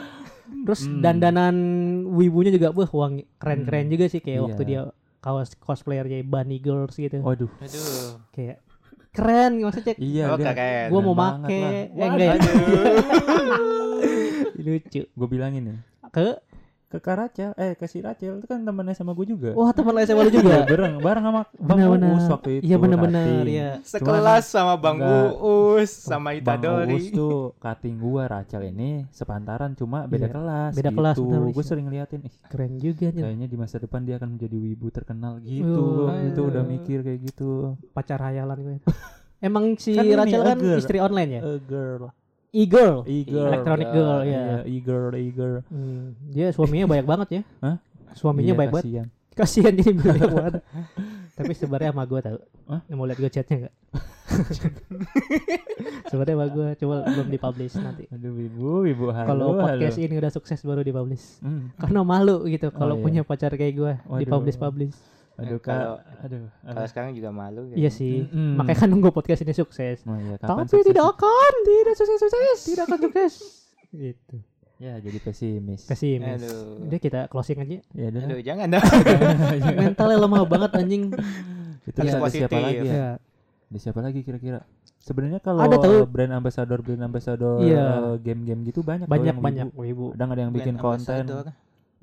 [0.64, 1.00] Terus Hmm.
[1.00, 1.56] dandanan
[2.10, 3.28] wibunya juga wah wangi.
[3.36, 4.46] Keren-keren juga sih kayak Iya.
[4.46, 4.82] waktu dia
[5.20, 7.20] kaos cosplayernya Bunny Girls gitu.
[7.20, 7.52] Waduh.
[7.54, 8.20] Aduh.
[8.30, 8.64] kayak
[9.10, 10.90] keren maksudnya iya Oh, keren.
[10.90, 11.54] gua mau make.
[11.54, 12.34] eh enggak ya?
[14.58, 15.02] Lucu.
[15.06, 15.76] Gue bilangin ya.
[16.10, 16.40] Ke
[16.94, 19.58] ke Karacel eh ke si Rachel itu kan temennya sama gue juga.
[19.58, 22.78] Wah teman SMA lu Iya, juga bareng bareng sama Bang benar-benar Uus waktu itu iya.
[22.78, 25.34] Benar-benar ya Sekelas sama Bang Enggak.
[25.42, 26.94] Uus sama Bang Itadori.
[26.94, 30.98] Uus tuh cutting gua Rachel ini sepantaran cuma beda Iya, kelas beda gitu.
[31.02, 34.38] kelas, bener, gue sering liatin ih keren juga nih kayaknya di masa depan dia akan
[34.38, 35.82] menjadi wibu terkenal gitu.
[36.06, 36.14] Oh.
[36.14, 37.74] itu udah mikir kayak gitu.
[37.92, 38.76] Pacar hayalan gue
[39.48, 41.42] emang si Kan ini, Rachel kan istri online ya?
[41.42, 42.14] A girl
[42.54, 47.42] e-girl e-girl electronic girl ya iya e-girl e-girl Hmm, dia suaminya banyak banget ya.
[47.60, 47.78] Hah?
[48.14, 48.86] Suaminya Iya, baik banget.
[48.86, 49.08] kasihan.
[49.34, 50.54] Kasihan jadi banyak banget.
[51.34, 52.38] Tapi sebenarnya sama gue tau.
[52.70, 52.82] Hah?
[52.88, 53.74] Mau lihat gue chatnya nggak?
[56.06, 58.04] sebenarnya sama gue coba belum dipublish nanti.
[58.08, 60.06] aduh wibu wibu halo Kalau podcast halo.
[60.06, 61.42] ini udah sukses baru dipublish.
[61.42, 63.04] Hmm, Karena malu gitu kalau iya.
[63.04, 64.22] punya pacar kayak gue Waduh.
[65.36, 67.68] Aduh kak Kalau- aduh Kalau sekarang juga malu.
[67.68, 67.92] Iya kayaknya.
[67.92, 68.16] sih.
[68.24, 68.54] Mm-mm.
[68.56, 69.98] Makanya kan nunggu podcast ini sukses.
[70.04, 70.88] Oh iya, kapan Tapi sukses?
[70.88, 73.34] tidak akan, tidak sukses sukses, tidak akan sukses.
[74.04, 74.36] gitu.
[74.76, 76.42] ya jadi pesimis Pesimis.
[76.42, 76.84] Aduh.
[76.84, 77.78] Udah kita closing aja.
[77.90, 78.84] ya udah Aduh, jangan dong.
[79.76, 81.04] Mentalnya lemah banget anjing.
[81.84, 83.10] itu Harus ada siapa lagi ya Ya.
[83.66, 84.64] ada siapa lagi kira-kira
[84.98, 86.06] sebenarnya kalau Ada tahu.
[86.06, 87.84] brand ambassador brand ambassador Iya.
[87.84, 89.82] eh, game-game gitu banyak Banyak banyak wibu.
[89.82, 90.06] wibu.
[90.14, 91.46] kadang ada yang bikin Brand konten ambassador.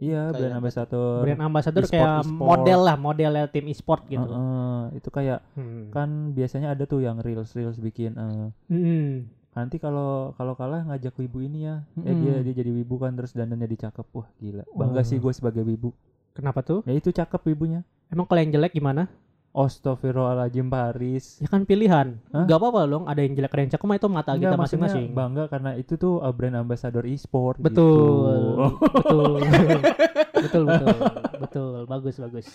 [0.00, 2.48] Iya Kayak brand ambassador brand ambassador e-sport, kayak e-sport.
[2.50, 5.88] model lah modelnya tim e-sport gitu Heeh, itu kayak Hmm.
[5.90, 9.28] kan biasanya ada tuh yang reels reels bikin eh, Hmm.
[9.50, 12.44] nanti kalau kalau kalah ngajak wibu ini ya eh dia Mm-mm.
[12.46, 15.04] dia jadi wibu kan terus dandannya dicakep wah gila bangga Oh.
[15.04, 15.90] sih gue sebagai wibu
[16.32, 19.10] kenapa tuh ya itu cakep wibunya emang kalau yang jelek gimana
[19.50, 22.14] Astagfirullahaladzim Paris ya kan pilihan.
[22.30, 22.46] Hah?
[22.46, 25.06] nggak apa-apa dong ada yang jelek ada yang cakep mah itu mata Enggak, kita masing-masing.
[25.10, 28.66] bangga karena itu tuh uh, brand ambassador e-sport betul gitu.
[28.94, 29.32] betul.
[30.40, 30.64] Betul.
[30.70, 30.94] Betul
[31.36, 31.74] betul.
[31.84, 32.46] Bagus bagus.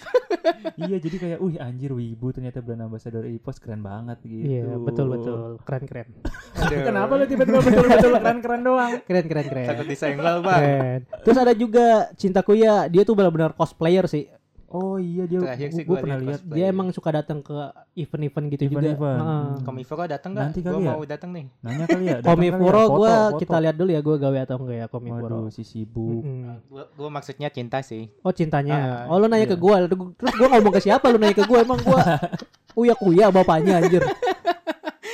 [0.76, 4.48] Iya jadi kayak wih anjir wibu ternyata brand ambassador e-sport keren banget gitu.
[4.48, 5.40] Iya betul betul.
[5.68, 6.08] Keren keren.
[6.56, 6.82] Aduh.
[6.82, 8.92] kenapa lu tiba-tiba betul-betul keren keren doang?
[9.04, 9.68] Keren keren keren.
[9.68, 10.62] Takut disenggol, Bang.
[10.64, 11.00] keren.
[11.28, 14.32] Terus ada juga cintaku ya dia tuh benar-benar cosplayer sih
[14.76, 17.56] oh iya dia Terakhir sih gue gua pernah lihat dia emang suka datang ke
[17.96, 19.20] event-event gitu juga Event-event.
[19.24, 19.44] Heeh.
[19.56, 19.64] Hmm.
[19.64, 20.46] Komiforo datang nggak?
[20.52, 20.92] Nanti Gua kali ya.
[20.92, 21.46] mau datang nih.
[21.64, 23.38] nanya kali ya Komifuro ya, gue foto.
[23.40, 26.68] kita lihat dulu ya gue gawe atau enggak ya Komifuro waduh si sibuk Mm-mm.
[26.68, 28.12] Gua, gua maksudnya cinta sih.
[28.20, 29.08] Oh cintanya.
[29.08, 29.54] Ah, oh lu nanya iya.
[29.56, 32.04] ke gua, terus gua ngomong ke siapa lu nanya ke gua emang gua
[32.84, 34.04] uya kuya bapaknya anjir.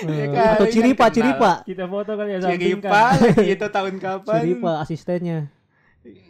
[0.02, 1.06] Eh, kali atau kan Ciripa.
[1.13, 1.52] Ciripa.
[1.62, 4.41] kita foto kali ya Ciripa lagi itu tahun kapan?
[4.41, 5.39] Ciripa asistennya.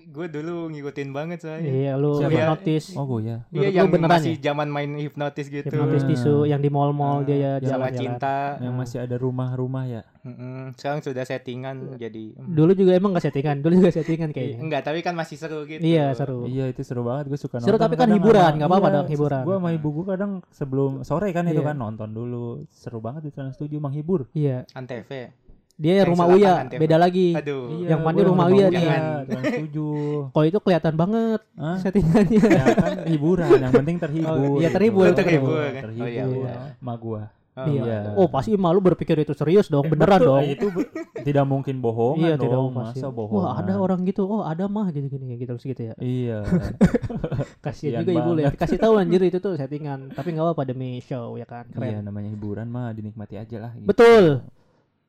[0.06, 1.72] Gue dulu ngikutin banget soalnya.
[1.72, 2.28] Iya, lu Siapa?
[2.30, 2.92] hipnotis.
[2.92, 4.52] oh gue ya Iya yang beneran masih ya?
[4.52, 5.64] zaman main hipnotis gitu.
[5.64, 7.96] Hipnotis tisu yang di mall-mall dia ya jalan-jalan.
[7.96, 8.60] cinta.
[8.60, 10.76] yang masih ada rumah-rumah ya Mm-mm.
[10.76, 12.36] Sekarang sudah settingan jadi.
[12.36, 12.52] mm.
[12.52, 14.60] Dulu juga emang gak settingan, dulu juga settingan kayaknya.
[14.60, 15.82] Enggak, tapi kan masih seru gitu.
[15.82, 16.46] Iya, seru.
[16.46, 17.82] Iya itu seru banget gue suka Seru, nonton.
[17.82, 19.42] tapi kan kadang hiburan, sama- nggak apa-apa iya, dong, hiburan.
[19.42, 21.66] Gue sama ibu gue kadang sebelum sore kan itu Iya.
[21.66, 24.30] kan nonton dulu seru banget di Trans 7 menghibur.
[24.32, 24.68] Iya.
[24.72, 25.10] Antv.
[25.74, 26.76] Dia Yang rumah Uya, nanti.
[26.78, 27.28] beda lagi.
[27.34, 27.64] Aduh.
[27.76, 28.86] Iya, Yang mandi rumah Uya nih.
[29.66, 30.30] 7.
[30.30, 31.78] Kalau itu kelihatan banget Hah?
[31.78, 32.42] settingannya.
[32.44, 34.38] ya kan hiburan yang penting terhibur.
[34.38, 35.18] Oh, iya, terhibur, gitu.
[35.18, 35.58] terhibur.
[35.70, 36.02] terhibur.
[36.02, 36.56] Oh, iya, udah.
[36.78, 37.24] Ma gua.
[37.52, 37.84] Oh, Iya.
[37.84, 38.00] Iya.
[38.16, 40.44] Oh pasti malu berpikir itu serius dong, beneran Betul, dong.
[40.48, 40.88] Itu be-
[41.22, 42.72] tidak mungkin bohongan iya tidak dong.
[42.72, 42.98] pasti.
[42.98, 43.44] Masa bohongan?
[43.44, 45.94] Wah ada orang gitu, oh ada mah gitu gini gitu terus gitu ya.
[46.00, 46.48] Iya.
[47.60, 48.54] Kasihan juga ibu lihat.
[48.54, 48.62] banget.
[48.62, 50.12] Kasih tahu anjir itu tuh settingan.
[50.12, 51.68] Tapi nggak apa-apa demi show ya kan.
[51.70, 52.04] Iya Keren.
[52.04, 53.72] namanya hiburan mah dinikmati aja lah.
[53.76, 53.84] gitu.
[53.86, 54.24] Betul.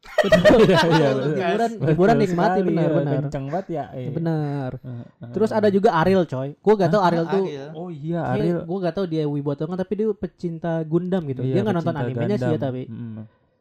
[0.02, 2.96] Iya, iya, hiburan hiburan nikmati benar ya.
[2.98, 3.14] benar.
[3.22, 3.84] Kenceng banget ya.
[3.92, 4.10] eh.
[4.10, 4.70] Benar.
[4.76, 4.90] Eh,
[5.22, 5.30] eh.
[5.30, 6.58] Terus ada juga Ariel coy.
[6.58, 7.44] Gua gak tahu Ariel tuh.
[7.72, 8.62] Oh iya Ariel.
[8.62, 11.42] Gue gak tahu dia wibu atau enggak tapi dia pecinta Gundam gitu.
[11.42, 12.82] Iya, dia nggak nonton animenya sih ya tapi.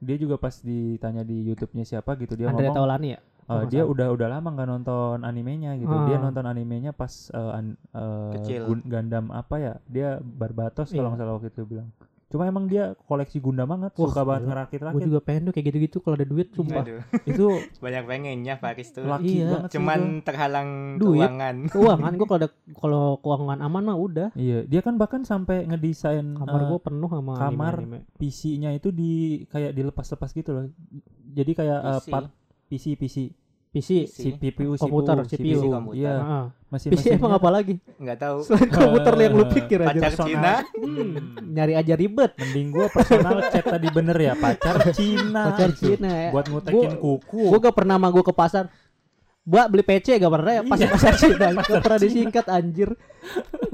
[0.02, 3.22] Dia juga pas ditanya di YouTube-nya siapa gitu dia Andrea ngomong Taulani ya.
[3.42, 5.92] nggak dia udah udah lama nggak nonton animenya gitu.
[6.08, 6.24] Dia Ah.
[6.24, 8.62] nonton animenya pas eh, an- eh, Kecil.
[8.64, 9.74] Gun- Gundam apa ya?
[9.86, 10.98] Dia Barbatos Iya.
[10.98, 11.90] kalau nggak salah waktu itu bilang.
[12.32, 14.40] Cuma emang dia koleksi Gundam banget, Wah, suka banget gila.
[14.40, 15.04] Gue ngerakit-rakit.
[15.04, 16.82] juga pengen tuh kayak gitu-gitu kalau ada duit sumpah.
[16.82, 17.46] Aduh, Itu
[17.84, 19.04] banyak pengennya Faris tuh.
[19.04, 19.48] laki Iya.
[19.52, 20.24] banget sih Cuman itu.
[20.24, 21.20] terhalang Duit.
[21.20, 21.56] keuangan.
[21.74, 24.28] Keuangan gue kalau ada kalau keuangan aman mah udah.
[24.34, 27.76] Iya, dia kan bahkan sampai ngedesain Kamar eh, gue penuh sama kamar.
[28.16, 29.12] PC-nya itu di
[29.46, 30.64] kayak dilepas-lepas gitu loh.
[31.30, 32.08] Jadi kayak eh, PC.
[32.08, 32.28] part
[32.66, 33.18] PC PC
[33.72, 34.04] PC.
[34.04, 35.72] si CPU Komputer, CPU, CPU.
[35.72, 36.04] komputer.
[36.04, 36.14] Iya,
[36.68, 37.80] masih PC emang apa lagi?
[37.96, 38.38] Nggak tahu.
[38.44, 39.96] Selain komputer yang lu pikir aja.
[39.96, 40.12] Pacar.
[40.28, 40.54] Cina.
[40.76, 41.12] Hmm,
[41.56, 42.36] nyari aja ribet.
[42.36, 45.56] Mending gua personal chat tadi bener ya pacar Cina.
[45.56, 45.72] Pacar.
[45.72, 46.30] Cina ya.
[46.36, 47.44] Buat ngutekin Gua- kuku.
[47.48, 48.68] Gue gak pernah sama gue ke pasar.
[49.42, 50.62] Mbak beli PC gak pernah ya?
[50.62, 50.88] Iya.
[50.94, 51.48] pasar Cina.
[51.66, 52.94] Gak pernah disingkat anjir.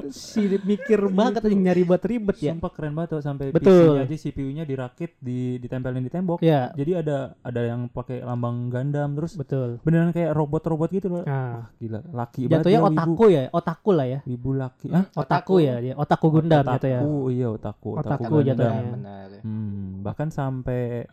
[0.07, 2.55] Si mikir banget anjing nyari buat ribet ya.
[2.55, 3.99] Sumpah keren banget tuh sampai Betul.
[3.99, 6.39] PC-nya aja CPU-nya dirakit di ditempelin di tembok.
[6.39, 9.83] Ya, Jadi ada ada yang pakai lambang Gundam terus betul.
[9.83, 11.23] beneran kayak robot-robot gitu loh.
[11.27, 14.19] Nah, Gila, laki jatuhnya banget otaku ya, otaku lah ya.
[14.23, 14.87] Wibu laki.
[14.87, 15.03] Hah?
[15.11, 15.55] Otaku Otaku.
[15.59, 16.99] ya dia, otaku Gundam otaku, gitu ya.
[17.27, 18.47] iya otaku, Otaku Gundam.
[18.55, 18.83] jatuhnya.
[18.95, 19.27] Benar.
[19.43, 21.03] Hmm, bahkan sampai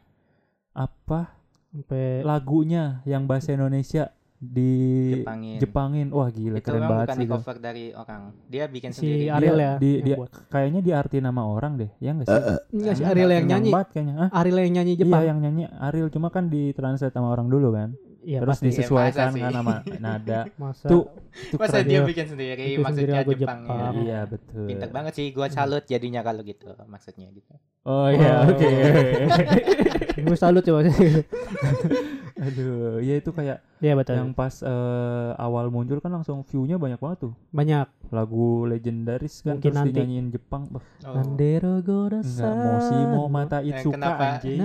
[0.70, 1.42] apa
[1.74, 4.14] Sampai lagunya yang bahasa Indonesia
[4.46, 4.72] di
[5.14, 5.56] Jepangin.
[5.58, 6.06] Jepangin.
[6.10, 7.16] Wah gila Itu keren banget bukan sih.
[7.16, 7.34] di itu.
[7.34, 8.22] cover dari orang.
[8.44, 9.24] Dia bikin si sendiri.
[9.30, 9.72] Ariel Dia- ya.
[9.76, 10.30] di, dia buat.
[10.46, 12.40] kayaknya diarti nama orang deh, ya enggak sih?
[12.70, 13.70] Enggak sih Ariel yang nyanyi.
[13.70, 14.14] banget kayaknya.
[14.16, 14.28] Hah?
[14.34, 15.16] Ariel yang nyanyi Jepang.
[15.16, 17.96] Iya yang nyanyi Ariel cuma kan ditranslate sama orang dulu kan.
[18.20, 18.66] Iya, Terus pasti.
[18.66, 19.42] disesuaikan masa kan sih?
[19.52, 20.40] sama nada.
[20.56, 21.04] Masa Tuh,
[21.44, 22.00] itu Masa dia ya.
[22.02, 23.60] bikin sendiri Bikin sendiri maksudnya lagu Jepang.
[23.60, 23.76] Jepang.
[23.76, 24.00] ya.
[24.00, 24.64] Iya betul.
[24.64, 27.52] Pinter banget sih gua salut jadinya kalau gitu maksudnya gitu.
[27.84, 28.48] Oh iya, Oh.
[28.48, 28.64] oke.
[30.24, 30.88] Gue salut coba.
[32.44, 34.14] Aduh, ya itu kayak Iya betul.
[34.14, 37.32] yang pas eh, awal muncul kan langsung view-nya banyak banget tuh.
[37.50, 37.88] Banyak.
[38.08, 39.90] Lagu legendaris kan Mungkin terus nanti.
[39.92, 40.62] dinyanyiin Jepang.
[40.70, 40.80] Oh.
[41.10, 42.44] Nandero Godasa.
[42.44, 44.24] enggak Moshimo Mata Eh, Itsuka kenapa?
[44.36, 44.58] anjing.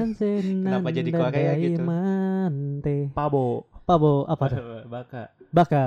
[0.61, 1.81] Kenapa jadi Korea gitu?
[1.81, 2.97] Mante.
[3.11, 3.45] Pabo.
[3.83, 4.61] Pabo apa tuh?
[4.85, 5.23] Baka.
[5.49, 5.85] Baka.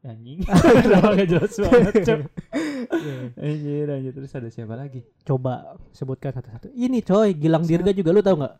[0.00, 0.44] Anjing.
[0.84, 2.20] Kenapa gak jelas banget, Cok?
[3.40, 4.12] Anjir, anjir.
[4.12, 5.00] Terus ada siapa lagi?
[5.22, 6.68] Coba sebutkan satu-satu.
[6.70, 8.54] Ini coy, Gilang Dirga juga lu tahu nggak?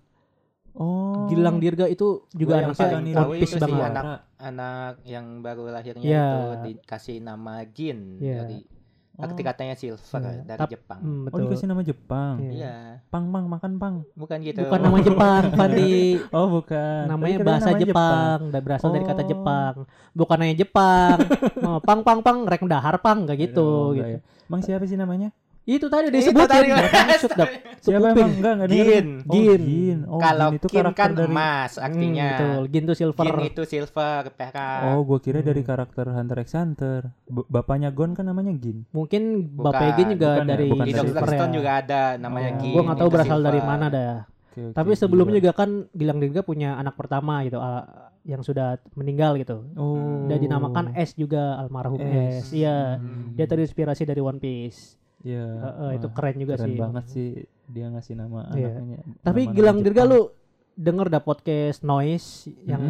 [0.74, 1.26] Oh.
[1.26, 3.90] Gilang Dirga itu juga yang anaknya paling One tahu Piece banget.
[3.92, 4.04] anak
[4.36, 6.26] anak yang baru lahirnya Iya.
[6.26, 8.38] itu dikasih nama Jin Iya.
[8.40, 8.58] dari
[9.14, 9.22] Oh.
[9.22, 10.42] arti katanya silver Iya.
[10.44, 10.98] dari Tap- Jepang.
[10.98, 11.40] Hmm, Oh, betul.
[11.46, 12.34] dikasih nama Jepang.
[12.36, 12.50] Iya.
[12.50, 12.74] Iya,
[13.06, 13.94] Pang, mang, makan pang.
[14.12, 14.58] bukan gitu.
[14.60, 16.18] Bukan nama Jepang, Pandi.
[16.28, 17.02] Oh, bukan.
[17.06, 19.28] namanya Tadi katanya bahasa namanya Jepang, dan berasal dari kata Oh.
[19.30, 19.74] Jepang.
[20.12, 21.16] Bukan namanya Jepang.
[21.70, 24.18] oh, pang pang pang rek dahar pang enggak Oh, gitu enggak gitu.
[24.18, 24.20] ya.
[24.44, 25.30] Emang siapa sih namanya?
[25.66, 26.50] Itu tadi udah Itu disebutin.
[26.50, 26.68] tadi,
[27.08, 27.48] maksud dak.
[27.84, 28.12] Siapa Kuping.
[28.14, 28.76] emang enggak enggak Gin.
[28.76, 29.06] dengerin.
[29.18, 29.60] Oh, Gin.
[29.62, 29.98] Gin.
[30.04, 32.24] Oh, Kalau Gin itu Kin karakter kan dari emas artinya.
[32.26, 32.62] Hmm, betul.
[32.66, 33.24] Gin tuh silver.
[33.24, 34.80] Gin itu silver, perak.
[34.86, 35.68] Oh, gua kira dari Hmm.
[35.70, 37.00] karakter Hunter x Hunter.
[37.24, 38.84] B- bapaknya Gon kan namanya Gin.
[38.90, 41.54] Mungkin Bukan, Bapak Gin juga bukan ya, dari bukan di dari Doctor Stone ya.
[41.54, 42.58] juga ada namanya Oh.
[42.58, 42.72] Gin.
[42.72, 43.70] Gua nggak tahu itu berasal dari silver.
[43.70, 44.14] mana dah.
[44.46, 45.42] Oke, oke, Tapi sebelumnya gila.
[45.42, 47.58] juga kan Gilang Dirga punya anak pertama gitu
[48.22, 49.64] yang sudah meninggal gitu.
[49.74, 50.24] Oh.
[50.24, 52.48] Dan dinamakan S juga almarhum S.
[52.48, 52.54] S.
[52.54, 52.96] Iya.
[52.96, 53.32] Hmm.
[53.32, 55.00] Dia terinspirasi dari One Piece.
[55.24, 55.44] Iya.
[55.58, 56.78] Heeh, itu Wah, keren juga keren sih.
[56.78, 57.28] banget sih
[57.66, 58.70] dia ngasih nama Iya.
[58.70, 58.98] anaknya.
[59.18, 60.20] Tapi nama-nama Gilang Dirga lu
[60.76, 62.28] denger dah podcast Noise
[62.62, 62.84] yang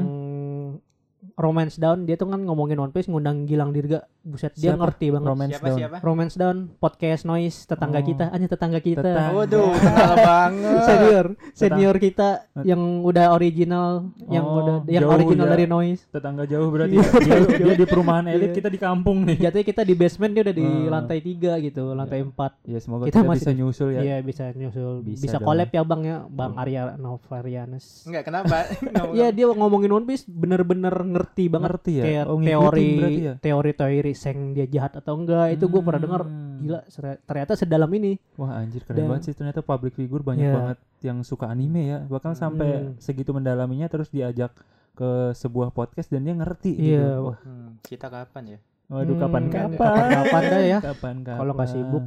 [1.34, 4.06] Romance Down dia tuh kan ngomongin One Piece ngundang Gilang Dirga.
[4.20, 4.80] Buset dia Siapa?
[4.80, 5.28] ngerti banget.
[5.28, 5.76] Romance Siapa Down.
[5.76, 5.96] siapa?
[6.00, 8.06] Romance Down podcast Noise tetangga Oh.
[8.06, 9.02] kita, hanya tetangga kita.
[9.02, 9.36] Tetangga.
[9.36, 10.80] Waduh, kenal banget.
[10.80, 12.28] Senior, senior kita
[12.62, 15.52] yang udah original, yang Oh, udah yang original ya.
[15.52, 16.08] dari Noise.
[16.08, 16.96] Tetangga jauh berarti.
[16.96, 18.56] Iya, dia, dia di perumahan elit, Iya.
[18.56, 19.36] kita di kampung nih.
[19.40, 20.88] Jatuhnya kita di basement dia udah di Hmm.
[20.88, 22.52] lantai tiga gitu, lantai empat.
[22.64, 24.00] Ya semoga Kita kita, masih bisa nyusul ya.
[24.00, 28.06] Iya bisa nyusul, Bisa bisa, collab ya bang ya, bang Arya Novarianus.
[28.06, 28.56] Enggak, kenapa?
[29.12, 32.04] Iya dia ngomongin One Piece bener-bener ngerti banget Ngerti ya?
[32.04, 33.32] kayak Oh, teori ya?
[33.36, 36.60] teori-teori seng dia jahat atau enggak itu gue pernah dengar Hmm.
[36.60, 36.80] gila
[37.20, 40.54] ternyata sedalam ini Wah anjir keren Dan- banget sih ternyata public figure banyak Iya.
[40.54, 41.98] banget yang suka anime ya.
[42.02, 42.92] Bahkan sampai Hmm.
[42.96, 44.52] segitu mendalaminya terus diajak
[44.92, 47.20] ke sebuah podcast dan dia ngerti Iya, gitu.
[47.20, 47.26] wah.
[47.26, 48.58] Wah, Hmm, kita kapan ya?
[48.86, 50.78] waduh Hmm, kapan kapan kapan-kapan dah ya.
[50.80, 51.38] Kapan kapan.
[51.38, 52.04] Kalau nggak sibuk.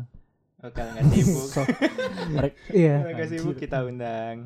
[0.57, 1.47] Oh, kalau nggak sibuk.
[2.33, 4.37] Mereka iya Kalau nggak sibuk kita undang.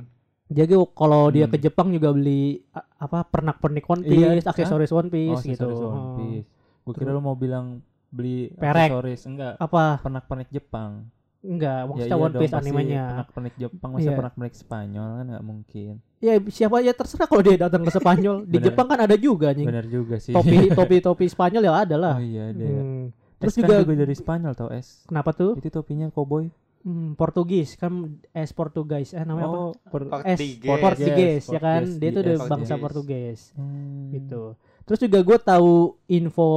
[0.52, 1.54] Jadi kalau dia Hmm.
[1.54, 2.60] ke Jepang juga beli
[2.98, 6.16] apa pernak-pernik One Iya, Piece aksesoris One Piece oh, gitu aksesoris One Oh.
[6.18, 6.48] Piece.
[6.82, 8.92] Gue kira lo mau bilang beli Perek.
[8.92, 11.08] aksesoris enggak apa pernak-pernik Jepang.
[11.42, 13.04] Enggak, Ya maksudnya iya One Piece animenya.
[13.10, 14.14] Penak-penik Jepang masa Iya.
[14.16, 15.94] penak-penik Spanyol kan nggak mungkin.
[16.20, 18.36] Ya siapa ya terserah kalau dia datang ke Spanyol.
[18.46, 18.66] Di Bener.
[18.68, 19.66] Jepang kan ada juga nih.
[19.66, 20.32] Benar juga sih.
[20.32, 22.16] Topi topi topi Spanyol ya ada lah.
[22.16, 22.62] Oh iya ada.
[22.62, 22.78] ya.
[22.78, 23.06] Hmm.
[23.40, 25.02] Terus Terus juga, juga, dari Spanyol tau es.
[25.06, 25.58] kenapa tuh?
[25.58, 26.54] Itu topinya cowboy.
[26.82, 27.94] Hmm, Portugis kan
[28.32, 29.58] es Portugais eh namanya apa?
[29.60, 30.82] Oh, per- Es Portugis.
[30.82, 31.82] Portugis ya kan.
[31.82, 32.52] Portugis, Dia tuh yes, dari Portugis.
[32.52, 34.10] bangsa Portugis Hmm.
[34.12, 34.42] gitu.
[34.82, 35.72] Terus juga gue tahu
[36.08, 36.50] info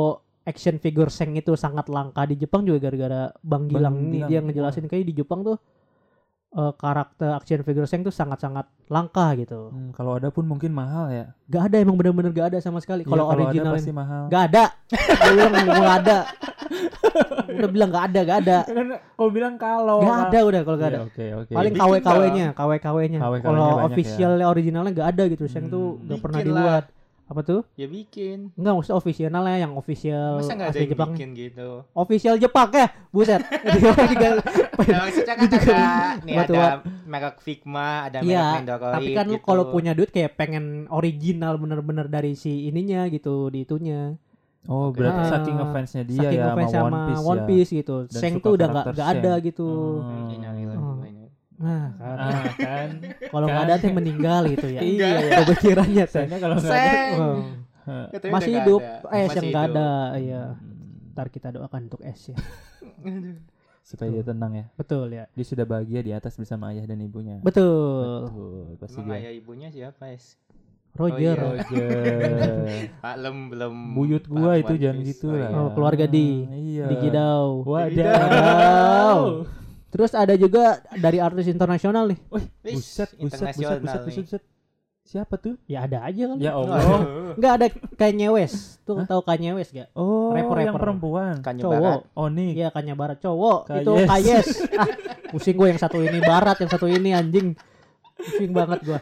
[0.43, 4.85] action figure Seng itu sangat langka di Jepang juga gara-gara Bang Gilang Bang dia ngejelasin
[4.85, 5.57] kayak di Jepang tuh
[6.55, 9.69] eh, karakter action figure Seng tuh sangat-sangat langka gitu.
[9.69, 11.25] Hmm, kalau ada pun mungkin mahal ya.
[11.47, 13.03] Gak ada emang bener-bener gak ada sama sekali.
[13.03, 14.23] Iya, Kalau ada original pasti mahal.
[14.29, 14.65] Gak ada.
[14.89, 16.19] Gue bilang gak ada.
[17.47, 18.59] udah bilang gak ada, gak ada.
[18.65, 21.01] Kan kau bilang kalau Gak ada udah kalau gak Iya, ada.
[21.05, 21.53] Oke oke.
[21.53, 23.19] Paling Bikin KW-KW-nya, KW-KW-nya.
[23.21, 23.87] KW-KW-nya Kalau banyak ya.
[23.87, 25.45] officialnya originalnya gak ada gitu.
[25.47, 26.09] Seng tuh Hmm.
[26.09, 26.83] gak pernah Bikin lah.
[27.25, 27.61] Apa tuh?
[27.75, 28.53] Ya bikin.
[28.53, 31.11] Enggak maksudnya officialnya yang official Masa nggak ada yang Jepang.
[31.13, 31.69] bikin gitu?
[31.91, 33.41] Official Jepang ya, buset.
[34.85, 35.79] Ya, maksudnya kan ada
[36.21, 36.63] nih ada
[37.07, 39.47] merek Figma, ada merek Iya, Mendoroid tapi kan lu gitu.
[39.47, 44.19] kalau punya duit kayak pengen original bener-bener dari si ininya gitu di itunya.
[44.65, 47.79] Oh berarti Ah, saking ngefansnya dia Saking ya ngefans sama One Piece ya.
[47.81, 47.97] gitu.
[48.09, 49.69] Dan Seng tuh udah nggak ada gitu.
[50.01, 50.13] Hmm.
[50.25, 50.97] Mungkin nyari lagi Oh.
[50.99, 51.29] banyak.
[51.55, 52.17] Nah, kan.
[52.19, 52.89] Ah kan.
[53.29, 54.81] kalau nggak ada tuh yang meninggal gitu ya.
[54.83, 56.05] Iya ya.
[56.05, 57.03] Soalnya kalau nggak ada.
[57.15, 57.39] Oh.
[58.27, 59.13] Masih hidup, ada.
[59.13, 59.77] eh Masih yang nggak hidup.
[59.77, 60.43] ada, iya.
[60.53, 61.13] Hmm.
[61.13, 62.37] Ntar kita doakan untuk S ya.
[63.01, 63.39] Aduh.
[63.81, 64.67] Supaya dia tenang ya.
[64.75, 65.29] Betul ya.
[65.31, 67.37] Dia sudah bahagia di atas bersama ayah dan ibunya.
[67.39, 68.25] Betul.
[68.25, 68.65] Betul.
[68.79, 69.21] Pasti Emang dia.
[69.21, 70.41] ayah ibunya siapa, Es?
[70.95, 71.37] Roger.
[71.37, 71.91] Oh, Roger.
[73.03, 75.51] Pak Lem belum Buyut gua itu jangan gitu Oh, lah.
[75.51, 75.59] iya.
[75.61, 76.87] Oh, keluarga di Iya.
[76.87, 77.47] di Gidau.
[77.63, 79.19] Wadaw.
[79.95, 82.19] Terus ada juga dari artis internasional nih.
[82.27, 84.05] Wih, buset, buset, buset, internasional buset, nih.
[84.11, 84.43] buset, buset.
[85.05, 85.55] Siapa tuh?
[85.71, 86.37] Ya ada aja kan.
[86.43, 86.81] Ya Allah.
[86.83, 87.39] Aduh.
[87.39, 88.83] Enggak ada Kanye West.
[88.83, 89.07] Tuh Hah?
[89.07, 89.93] tahu Kanye West gak?
[89.95, 90.67] Oh, Rapper-rapper.
[90.67, 91.35] yang perempuan.
[91.45, 91.79] Kanye Cowok.
[91.79, 92.01] Barat.
[92.19, 92.47] Oni.
[92.59, 93.61] Iya Kanye Barat cowok.
[93.71, 93.85] Kayes.
[93.85, 94.49] Itu Kayes.
[94.83, 94.89] ah,
[95.31, 97.55] pusing gue yang satu ini barat, yang satu ini anjing.
[98.19, 98.99] Pusing banget gua.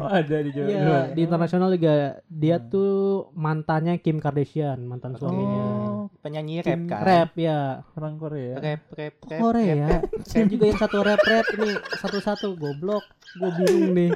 [0.00, 0.68] Oh, ada di Jawa.
[0.68, 5.60] Iya, di internasional juga dia tuh mantannya Kim Kardashian, mantan suaminya.
[5.64, 5.93] Oh,
[6.24, 7.00] Penyanyi rap kan?
[7.04, 7.84] Rap ya.
[7.94, 8.56] orang Korea.
[8.56, 9.40] Rap, rap, rap.
[9.44, 9.74] Korea.
[9.76, 11.68] rap, Dan juga yang satu rap rap ini
[12.00, 13.04] satu-satu goblok.
[13.36, 14.10] Gue bingung nih.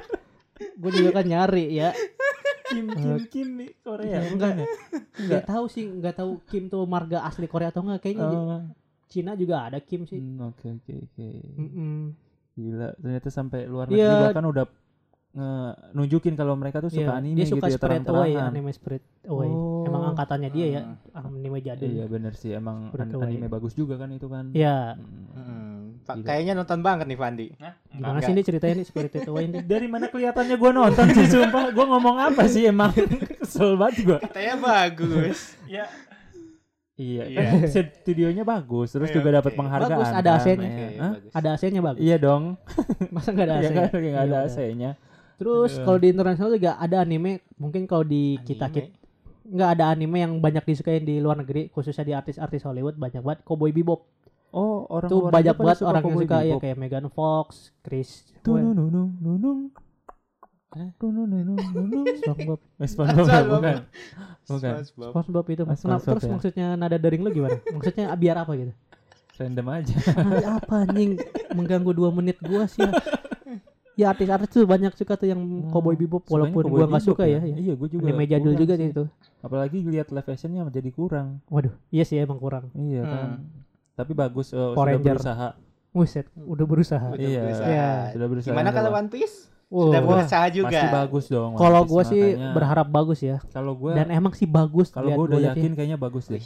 [0.73, 1.93] Gue juga kan nyari ya.
[2.65, 4.09] Kim Kim Kim nih Korea.
[4.09, 4.67] Iya, Bukan ya?
[5.19, 8.25] Enggak tahu sih, enggak tahu Kim tuh marga asli Korea atau enggak kayaknya.
[8.25, 8.61] Oh.
[9.05, 10.17] Cina juga ada Kim sih.
[10.17, 11.27] Hmm, Oke oke oke.
[12.53, 14.33] Gila, ternyata sampai luar negeri Iya.
[14.33, 14.65] bahkan udah
[15.91, 19.03] nunjukin kalau mereka tuh suka Iya, anime dia gitu suka ya Spirit Away, anime Spirit
[19.23, 19.45] Away.
[19.47, 19.85] Oh.
[19.85, 20.97] Emang angkatannya dia ya, Hmm.
[21.15, 21.85] anime jadul.
[21.87, 23.29] Iya bener sih emang an- Away.
[23.31, 24.49] anime bagus juga kan itu kan.
[24.51, 24.97] Iya.
[24.97, 25.29] Hmm.
[25.31, 27.47] Hmm, Pak, kayaknya nonton banget nih Fandi.
[27.53, 27.69] Gimana
[28.11, 28.21] Enggak.
[28.23, 29.57] sih ini ceritanya nih Spirit Away ini?
[29.71, 32.89] Dari mana kelihatannya gua nonton sih sumpah Gua ngomong apa sih emang
[33.39, 35.53] Kesel banget gua Katanya bagus.
[35.69, 35.85] Ya
[36.95, 37.39] Iya, Iya.
[37.39, 37.63] kan
[37.95, 39.57] studionya bagus Terus Iya, juga dapat oke.
[39.57, 40.67] penghargaan Bagus, ada kan, AC-nya.
[40.67, 40.67] ya.
[40.67, 41.11] Oke, Hah?
[41.13, 41.31] bagus.
[41.31, 42.01] Ada AC-nya bagus.
[42.01, 42.43] Iya dong
[43.07, 43.61] Masa enggak ada AC?
[43.61, 44.49] Iya kan nggak ada Iya.
[44.49, 44.91] AC-nya
[45.39, 45.83] Terus Iya.
[45.87, 48.97] kalau di internasional juga ada anime, mungkin kalau di kita kita Anime.
[49.49, 53.39] nggak ada anime yang banyak disukain di luar negeri, khususnya di artis-artis Hollywood banyak banget
[53.41, 54.03] Cowboy Bebop.
[54.51, 59.71] Oh orang Tuh banyak banget orang yang suka ya kayak Megan Fox, Chris, nunung.
[60.69, 60.89] Hah?
[61.01, 62.05] Tunununung, nunung.
[62.21, 62.59] SpongeBob.
[62.83, 63.61] SpongeBob SpongeBob.
[63.61, 63.77] bukan
[64.45, 65.11] Bukan SpongeBob.
[65.13, 65.63] SpongeBob itu.
[66.05, 66.29] Terus ya.
[66.29, 67.57] maksudnya nada daring lu gimana?
[67.73, 68.73] Maksudnya biar apa gitu?
[69.39, 69.95] Random aja
[70.59, 71.15] apa anjing
[71.55, 72.91] mengganggu dua menit gua sih ya.
[73.99, 77.43] Ya artis-artis tuh banyak suka tuh yang Cowboy Bebop walaupun gua nggak suka ya.
[77.43, 77.55] ya.
[77.59, 78.95] Iya gue juga Anime jadul juga sih.
[78.95, 79.03] itu.
[79.43, 82.71] Apalagi lihat live actionnya jadi kurang Waduh, iya sih emang kurang.
[82.71, 83.11] Iya Hmm.
[83.11, 83.29] kan
[83.93, 85.47] Tapi bagus oh, Power sudah berusaha
[85.89, 87.07] Buset, udah berusaha.
[87.11, 87.67] Udah Iya berusaha.
[87.67, 87.89] Iya.
[88.15, 88.89] Sudah berusaha Gimana kalau.
[88.95, 89.35] One Piece?
[89.67, 89.91] Wow.
[89.91, 90.69] Sudah berusaha juga.
[90.71, 92.51] Pasti bagus dong One Kalau gua sih makanya.
[92.55, 93.37] berharap bagus ya.
[93.51, 94.87] Kalau gue Dan emang sih bagus.
[94.89, 95.75] Kalau gue udah yakin ya.
[95.75, 96.39] kayaknya bagus deh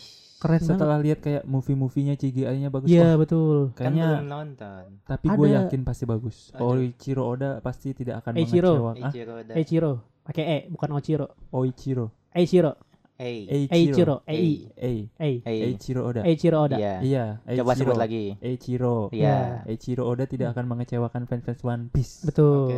[0.43, 0.69] keren banget.
[0.69, 3.57] Setelah lihat kayak movie-movienya CGI-nya bagus Iya wah, betul.
[3.71, 4.83] Kan Kayaknya belum nonton.
[5.01, 6.59] Tapi gue yakin pasti bagus Ada.
[6.61, 8.69] Oichiro Oda pasti tidak akan Eiichiro.
[8.69, 9.91] mengecewakan Ichiro da- Eiichiro.
[10.21, 11.27] Pakai E, bukan Ochiro.
[11.49, 12.75] Oichiro Eiichiro.
[13.21, 13.45] Ei.
[13.69, 14.25] Eiichiro.
[14.25, 14.67] Ei.
[14.73, 14.73] Ei.
[14.75, 15.35] Ei Ei.
[15.45, 15.59] Ei.
[15.69, 16.77] Eiichiro Oda Eiichiro Oda.
[16.81, 16.93] Iya.
[16.99, 17.25] Iya
[17.61, 18.33] Coba sebut lagi.
[18.41, 19.61] Eiichiro Iya.
[19.69, 22.73] Eiichiro Oda tidak akan mengecewakan fans-fans One Piece Betul.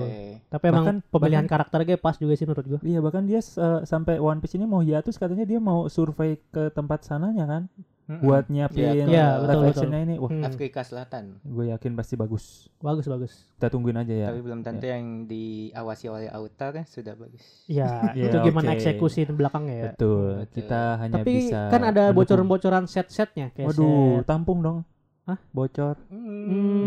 [0.52, 2.80] Tapi emang Bahkan- pemilihan karakternya pas juga sih menurut gua.
[2.84, 6.68] Iya bahkan dia uh, sampai One Piece ini mau hiatus katanya dia mau survei ke
[6.76, 7.64] tempat sananya kan
[8.06, 8.22] Mm-mm.
[8.22, 9.02] buat nyiapin Iya,
[9.36, 9.66] live betul, betul.
[9.68, 11.42] actionnya ini wah Hmm, Afrika Selatan.
[11.42, 12.46] gue yakin pasti bagus
[12.80, 13.34] bagus bagus.
[13.54, 17.66] kita tungguin aja ya Tapi belum tentu yang diawasi oleh Autar kan sudah bagus.
[17.66, 18.46] Ya, Iya, itu oke.
[18.46, 19.84] gimana eksekusi di belakangnya ya.
[19.90, 20.56] betul Betul.
[20.56, 24.26] kita hanya Tapi bisa kan ada bocoran-bocoran set-setnya kayak waduh set.
[24.26, 24.78] tampung dong
[25.26, 25.42] Hah?
[25.52, 26.86] bocor Hmm,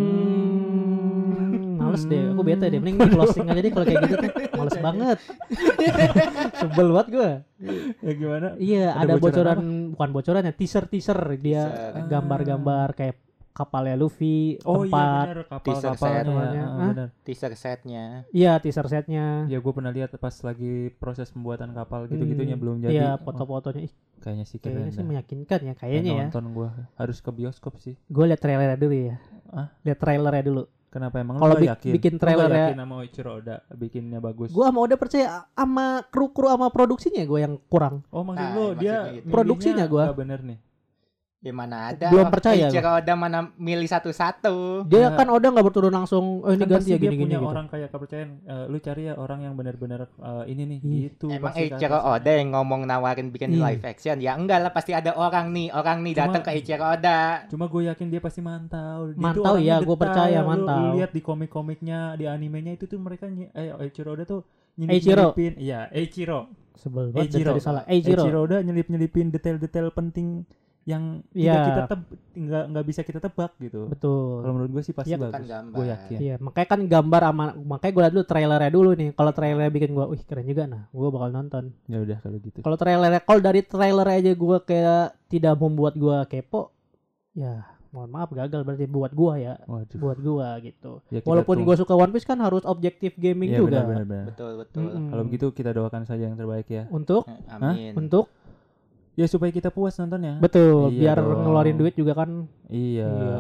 [1.75, 2.31] males males deh.
[2.31, 2.79] Aku bete deh.
[2.79, 4.31] Mending di closing aja deh kalau kayak gitu tuh.
[4.55, 5.19] Males banget.
[6.55, 7.31] Sebel banget gue.
[7.99, 11.63] ya gimana Iya, Ada ada, bocoran bocoran, bukan bocoran ya, teaser-teaser dia
[12.07, 13.19] gambar-gambar kayak
[13.59, 15.25] kapalnya Luffy, oh iya tempat.
[15.25, 16.63] benar kapal Teaser kapalnya set namanya.
[16.63, 16.89] Hah?
[16.89, 18.05] benar Teaser setnya.
[18.31, 19.27] Iya, teaser setnya.
[19.45, 23.11] ya gue pernah lihat pas lagi proses pembuatan kapal gitu gitunya Hmm, belum jadi Iya,
[23.11, 23.83] Oh, foto-fotonya.
[23.83, 25.09] Ih, kayaknya sih kayaknya keren sih dah.
[25.09, 26.23] meyakinkan ya, kayaknya ya.
[26.25, 29.17] nonton gue harus ke bioskop sih Gue liat trailernya dulu ya.
[29.49, 29.67] Ah?
[29.83, 30.63] Lihat trailernya dulu.
[30.89, 34.81] kenapa emang Kalau yakin bikin trailer ya- yakin sama Ichiro Oda bikinnya bagus Gue sama
[34.81, 38.01] Oda percaya sama kru-kru sama produksinya gue yang kurang.
[38.09, 39.29] oh maksud Nah, lo dia gitu.
[39.29, 40.07] Produksinya gua.
[40.07, 40.59] nggak bener nih
[41.39, 42.11] Ya mana ada.
[42.11, 44.83] Belum percaya Ichiro Oda mana milih satu-satu.
[44.85, 45.15] Dia Nah.
[45.15, 47.47] kan Oda nggak berturun langsung, oh ini kan ganti ya dia gini-gini punya gitu.
[47.49, 51.31] orang kayak kepercayaan eh, lu cari ya orang yang benar-benar eh, ini nih Ih, gitu
[51.31, 51.55] Emang.
[51.55, 53.71] Ichiro Oda yang ngomong nawarin bikin Iya.
[53.71, 57.47] live action ya enggak lah pasti ada orang nih orang nih datang ke Ichiro Oda
[57.47, 60.03] cuma gue yakin dia pasti mantau Dia Mantau, iya, gua detail.
[60.03, 60.75] percaya, mantau.
[60.75, 64.43] lu lihat di komik-komiknya di animenya itu tuh mereka ny- eh Ichiro Oda tuh
[64.75, 67.83] nyelip-nyelipin iya Eiichiro Sebel banget tadi salah.
[67.85, 68.23] Eiichiro.
[68.23, 70.43] Eiichiro Oda nyelip-nyelipin detail-detail penting
[70.89, 71.53] yang Iya.
[71.53, 72.01] tidak kita teb
[72.35, 74.41] nggak nggak bisa kita tebak gitu Betul.
[74.41, 75.75] kalau menurut gue sih pasti kan bagus gambar.
[75.75, 79.09] gue yakin Iya, makanya kan gambar sama makanya gue liat dulu trailernya dulu nih.
[79.13, 81.65] Kalau trailernya bikin gue, wih keren juga nah, gue bakal nonton.
[81.85, 86.17] ya udah kalau gitu Kalau trailernya, kalau dari trailer aja gue kayak tidak membuat gue
[86.27, 86.73] kepo,
[87.33, 87.55] ya
[87.89, 91.01] mohon maaf gagal berarti buat gue ya, waduh buat gue gitu.
[91.09, 91.69] Ya, Walaupun tunggu.
[91.69, 93.81] gue suka One Piece kan harus objektif gaming Iya, juga.
[93.81, 94.25] benar, benar, benar.
[94.29, 94.83] Betul betul.
[94.87, 95.09] Mm-mm.
[95.09, 97.93] kalau begitu kita doakan saja yang terbaik ya Untuk Eh, Amin.
[97.95, 98.29] untuk
[99.19, 101.43] ya supaya kita puas nontonnya betul Iya biar dong.
[101.43, 103.39] ngeluarin duit juga kan Iya, Iya.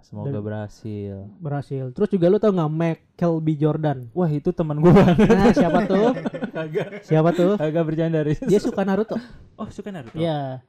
[0.00, 1.16] semoga Dan- berhasil.
[1.36, 1.84] berhasil.
[1.92, 3.98] Terus juga lu tau nggak Michael B Jordan?
[4.10, 5.18] Wah itu teman gue banget.
[5.20, 6.10] Nah siapa tuh?
[6.56, 7.54] Kagak, Siapa tuh?
[7.54, 8.40] kagak bercanda Riz.
[8.40, 9.18] Dia suka Naruto.
[9.54, 10.14] Oh suka Naruto?
[10.14, 10.62] Iya.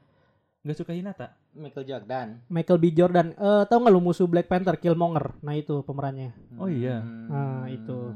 [0.59, 1.39] Gak suka Hinata?
[1.51, 2.27] Michael Jordan.
[2.45, 3.27] Michael B Jordan.
[3.31, 5.39] Eh tau nggak lu musuh Black Panther Killmonger?
[5.39, 6.35] Nah itu pemerannya.
[6.57, 6.99] Oh iya.
[6.99, 7.31] Hmm.
[7.31, 8.11] Ah, itu.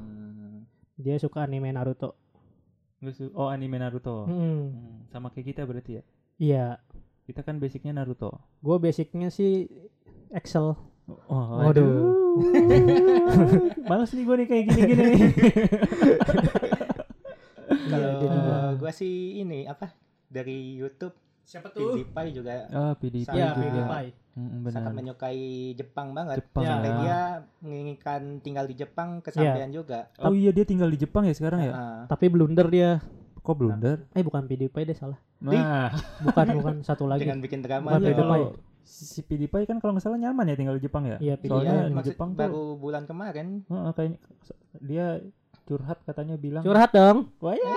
[0.95, 2.17] Dia suka anime Naruto.
[2.99, 4.25] Gak su oh anime Naruto.
[4.25, 4.69] Hmm,
[5.07, 6.03] sama kayak kita berarti ya.
[6.35, 6.79] Iya.
[7.23, 8.35] Kita kan basicnya Naruto.
[8.59, 9.67] Gue basicnya sih
[10.29, 10.75] Excel.
[11.27, 12.15] Oh, Waduh.
[13.89, 15.21] Males nih gue nih kayak gini-gini nih.
[17.83, 18.07] Iya.
[18.19, 19.91] Kalau gua sih ini apa
[20.25, 23.59] dari YouTube Siapa PewDiePie juga Ah, PDP Iya, juga.
[23.59, 24.11] PewDiePie.
[24.33, 25.43] Mm, sangat menyukai
[25.75, 26.39] Jepang banget.
[26.39, 26.95] Jepang Sampai ya.
[26.97, 27.19] dia
[27.59, 30.07] menginginkan tinggal di Jepang kesampaian juga.
[30.17, 31.73] Oh iya dia tinggal di Jepang ya sekarang ya?
[32.07, 33.03] Tapi blunder dia.
[33.43, 33.97] Kok blunder?
[34.11, 35.19] Eh bukan PewDiePie deh salah.
[35.37, 35.91] Nah,
[36.23, 37.27] Bukan bukan satu lagi.
[37.27, 37.91] Jangan bikin drama.
[37.91, 38.45] Bukan iya, PewDiePie.
[38.83, 41.17] si PewDiePie kan kalau nggak salah nyaman ya tinggal di Jepang ya?
[41.19, 41.35] Iya.
[41.37, 43.67] Soalnya di Jepang tuh baru bulan kemarin.
[43.67, 44.17] Heeh, kayaknya
[44.79, 45.05] dia
[45.63, 47.31] curhat katanya bilang Curhat dong.
[47.39, 47.63] wah ya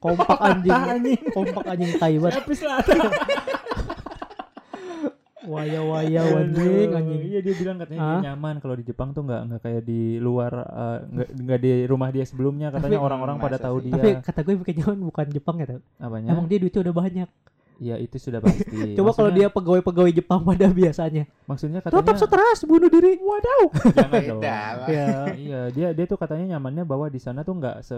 [0.00, 0.72] Kompak anjing.
[1.30, 2.40] Kompak anjing tai banget.
[2.40, 2.80] habis lah
[5.42, 7.20] Waya waya anjing anjing.
[7.24, 8.12] iya dia bilang katanya Hah?
[8.14, 11.70] dia nyaman kalau di Jepang tuh nggak nggak kayak di luar eh, nggak nggak di
[11.84, 13.88] rumah dia sebelumnya katanya orang-orang pada tahu sih?
[13.88, 15.80] dia Tapi kata gue bikin nyaman bukan Jepang ya tau.
[15.98, 17.28] apanya Emang dia duitnya udah banyak.
[17.80, 21.24] ya itu sudah pasti Coba kalau dia pegawai-pegawai Jepang pada biasanya.
[21.44, 23.16] maksudnya Tetap katanya stres bunuh diri.
[23.16, 23.62] Wadaw.
[23.96, 24.42] jangan dong.
[24.86, 25.08] Ya.
[25.32, 27.96] iya dia dia tuh katanya nyamannya bahwa di sana tuh nggak se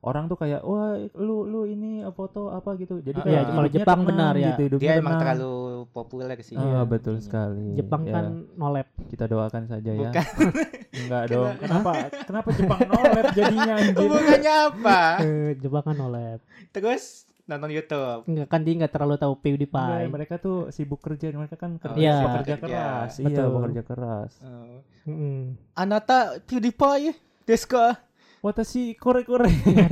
[0.00, 3.52] orang tuh kayak wah lu lu ini apa foto apa gitu jadi Ah, kayak iya,
[3.52, 4.48] kalau Jepang tenang benar ya.
[4.56, 5.36] gitu, Dia emang tenang.
[5.36, 5.54] terlalu
[5.86, 6.54] populer sih.
[6.54, 6.80] Ah, Iya.
[6.84, 8.88] betul sekali Jepang Ya, kan nolep.
[9.06, 10.26] kita doakan saja ya Bukan.
[11.00, 11.90] enggak dong kenapa
[12.22, 15.00] kenapa Jepang nolep jadinya anjir Hubungannya apa?
[15.20, 16.40] Eh, Jepang kan nolep.
[16.70, 17.04] Terus
[17.42, 18.20] nonton YouTube.
[18.24, 20.06] Enggak kan dia enggak terlalu tahu PewDiePie.
[20.08, 22.16] mereka tuh sibuk kerja mereka kan kerja iya.
[22.24, 22.62] pekerja Kerja.
[22.62, 23.48] keras iya Betul.
[23.52, 24.80] bekerja keras Oh.
[25.04, 25.60] Mm-mm.
[25.74, 28.00] Anata PewDiePie deska.
[28.40, 29.48] Watashi kore kore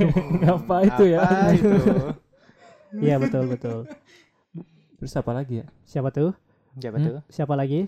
[0.53, 1.19] apa itu ya
[1.53, 1.69] itu?
[3.05, 3.85] Iya betul betul.
[4.97, 6.33] terus apa lagi ya Siapa tuh?
[6.75, 7.05] Siapa Hmm?
[7.05, 7.21] tuh?
[7.29, 7.85] Siapa lagi?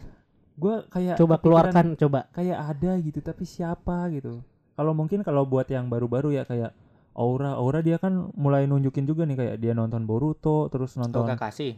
[0.54, 2.30] gua kayak Coba keluarkan coba.
[2.32, 4.46] kayak ada gitu tapi siapa gitu
[4.76, 6.76] kalau mungkin kalau buat yang baru-baru ya kayak
[7.12, 11.26] Aura Aura dia kan mulai nunjukin juga nih kayak dia nonton Boruto terus Oh, nonton
[11.26, 11.76] Kakashi.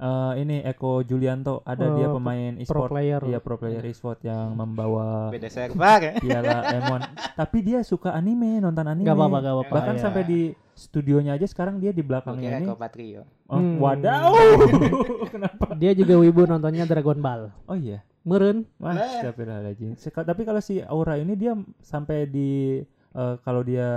[0.00, 3.20] Eh, ini Eko Julianto ada dia Oh, pemain Pro e-sport player.
[3.22, 6.12] Iya pro player e-sport yang membawa Beda server ya.
[6.16, 7.00] piala M1
[7.34, 9.72] tapi dia suka anime nonton anime Gak apa-apa gak apa-apa.
[9.72, 10.02] bahkan ya.
[10.02, 10.40] sampai di
[10.72, 13.22] studionya aja sekarang dia di Oke, belakangnya ini Eko Patrio.
[13.46, 13.76] oh, Hmm.
[13.76, 14.32] wadaw
[15.32, 17.52] kenapa Dia juga wibu nontonnya Dragon Ball.
[17.64, 18.68] oh iya Meren.
[18.76, 18.92] Wah,
[20.04, 23.88] Tapi kalau si Aura ini dia sampai di eh, kalau dia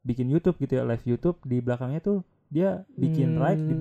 [0.00, 2.18] bikin YouTube gitu ya, live YouTube di belakangnya tuh
[2.48, 3.40] dia bikin Hmm.
[3.40, 3.74] rak di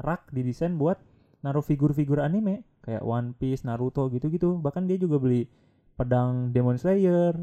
[0.00, 0.96] rak didesain buat
[1.40, 4.56] naruh figur-figur anime kayak One Piece, Naruto gitu-gitu.
[4.56, 5.44] Bahkan dia juga beli
[5.94, 7.36] pedang Demon Slayer.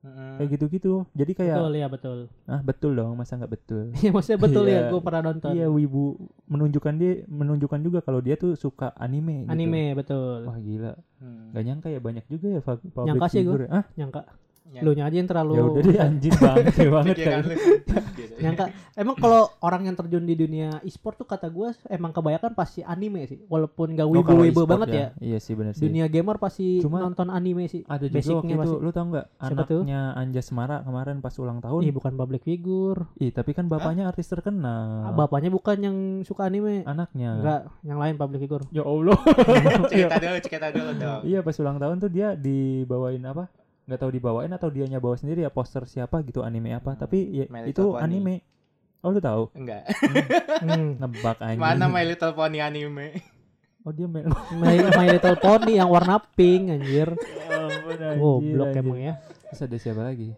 [0.00, 0.40] Mm-mm.
[0.40, 2.18] kayak gitu-gitu jadi kayak Betul ya betul.
[2.48, 4.72] ah betul dong masa nggak betul Iya maksudnya betul Iya.
[4.72, 5.52] ya gue pernah nonton.
[5.52, 6.16] iya wibu
[6.48, 9.52] menunjukkan dia menunjukkan juga kalau dia tuh suka anime gitu.
[9.52, 10.48] Anime betul.
[10.48, 11.52] wah gila Hmm.
[11.52, 13.68] Gak nyangka ya banyak juga ya public Nyangka sih figure.
[13.68, 14.20] Ah, Nyangka
[14.62, 14.80] Ya.
[14.80, 17.42] lu aja yang terlalu ya udah deh anjir banget banget kan.
[17.42, 18.34] lu sempit gitu.
[18.38, 22.78] nyangka emang kalau orang yang terjun di dunia e-sport tuh kata gue emang kebanyakan pasti
[22.80, 25.06] anime sih walaupun gak Oh, e-sport banget ya.
[25.18, 25.82] Iya sih benar sih.
[25.82, 28.78] dunia gamer pasti Cuma nonton anime sih Ada juga basicnya waktu itu pasti.
[28.78, 29.80] lu tau nggak Siapa tuh?
[29.82, 31.80] anaknya Anjas Mara kemarin pas ulang tahun.
[31.80, 35.10] Ih bukan public figure Ih, tapi kan bapaknya artis terkenal.
[35.12, 37.30] bapaknya bukan yang suka anime Anaknya.
[37.34, 39.18] enggak yang lain public figure Ya Allah.
[39.90, 43.50] cerita dulu cerita dulu dong iya pas ulang tahun tuh dia dibawain apa?
[43.90, 46.94] Nggak tahu dibawain atau dianya bawa sendiri ya poster siapa gitu anime apa.
[46.94, 47.98] Tapi ya, My itu Pony.
[48.06, 48.34] anime.
[49.00, 49.48] Oh lu tahu?
[49.56, 49.88] enggak
[50.60, 50.96] hmm.
[51.00, 51.56] Nebak anjing.
[51.56, 53.16] mana My Little Pony anime
[53.80, 54.28] Oh dia main.
[54.60, 57.08] My, My Little Pony yang warna pink anjir
[58.20, 59.14] oh, oh blok emang ya
[59.48, 60.36] Terus ada siapa lagi?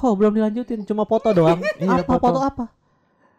[0.00, 2.24] oh belum dilanjutin cuma foto doang Iya, apa foto.
[2.32, 2.64] foto apa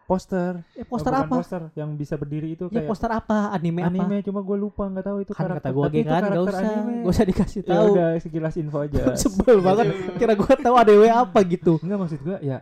[0.03, 0.59] Poster.
[0.73, 1.35] eh poster Oh, apa?
[1.37, 3.49] Poster yang bisa berdiri itu ya kayak poster apa?
[3.49, 3.89] Anime, apa?
[3.89, 6.59] Anime cuma gue lupa nggak tahu itu kan karakter kata gue kan gak karakter usah.
[6.61, 6.93] anime.
[6.99, 7.87] gak usah dikasih Ya tahu.
[7.89, 9.01] udah sekilas info aja.
[9.21, 9.85] Sebel banget.
[10.19, 11.73] Kira gue tahu ADW apa gitu.
[11.79, 12.57] Enggak maksud gue ya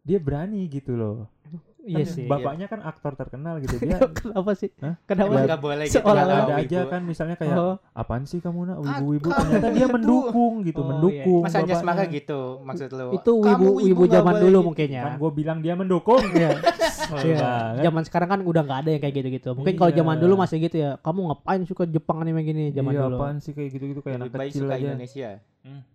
[0.00, 1.28] dia berani gitu loh
[1.88, 4.94] iya Kan sih bapaknya kan aktor terkenal gitu dia kenapa sih Hah?
[5.02, 5.46] kenapa sih?
[5.46, 7.74] nggak boleh gitu Seolah-olah ada aja kan misalnya kayak Oh.
[7.92, 10.90] apaan sih kamu nak wibu-wibu ternyata dia mendukung gitu Oh, iya.
[10.92, 11.88] mendukung Masa Anjas bapaknya.
[11.98, 14.66] Mara gitu maksud lu itu Kamu wibu wibu nggak zaman dulu gitu.
[14.68, 16.50] mungkinnya kan gue bilang dia mendukung Iya.
[16.98, 17.50] Sebel Iya.
[17.80, 19.48] Zaman sekarang kan udah nggak ada yang kayak gitu-gitu.
[19.52, 19.98] Mungkin kalau Iya.
[19.98, 20.90] zaman dulu masih gitu ya.
[20.98, 23.16] Kamu ngapain suka Jepang anime gini zaman iya dulu?
[23.16, 25.30] apaan sih kayak gitu-gitu kayak lebih anak kecil aja Indonesia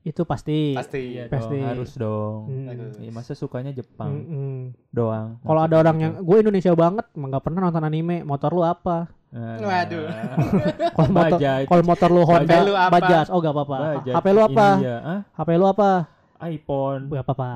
[0.03, 0.75] Itu pasti.
[0.75, 1.55] pasti iya Pasti.
[1.55, 2.99] dong harus dong Hmm.
[2.99, 4.55] Iya, masa sukanya Jepang Mm-mm.
[4.89, 8.21] doang Kalau ada orang yang gue Indonesia banget, emang nggak pernah nonton anime.
[8.21, 9.07] Motor lu apa?
[9.33, 9.57] Nah.
[9.57, 10.05] Waduh.
[10.95, 12.93] Kalau motor, kalau motor lu Honda, lu apa?
[12.93, 13.27] Bajaj.
[13.33, 13.77] Oh gak apa-apa.
[13.97, 14.13] Bajaj.
[14.13, 14.67] HP lu apa?
[14.77, 14.97] India?
[15.33, 15.91] HP lu apa?
[16.43, 17.49] iPhone Gak apa-apa.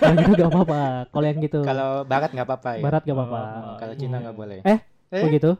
[0.00, 0.80] Kalau gitu gak apa-apa.
[1.10, 3.40] Kalau yang gitu, kalau barat nggak apa-apa ya barat gak apa-apa.
[3.42, 4.78] Oh, kalau Cina nggak boleh Eh?
[5.12, 5.20] Eh?
[5.20, 5.50] Oh gitu?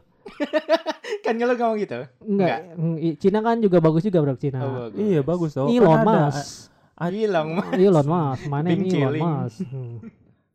[1.25, 2.59] Kan kalau ngomong gitu Enggak.
[2.97, 4.59] I- Cina kan juga bagus juga bro Cina.
[4.61, 4.99] oh, bagus.
[4.99, 5.67] Iya bagus tau.
[5.69, 6.73] Elon ada Musk.
[7.11, 8.43] Hilang mah Elon Musk.
[8.47, 9.13] Mana Elon.
[9.19, 9.59] Musk?
[9.75, 9.97] Hmm.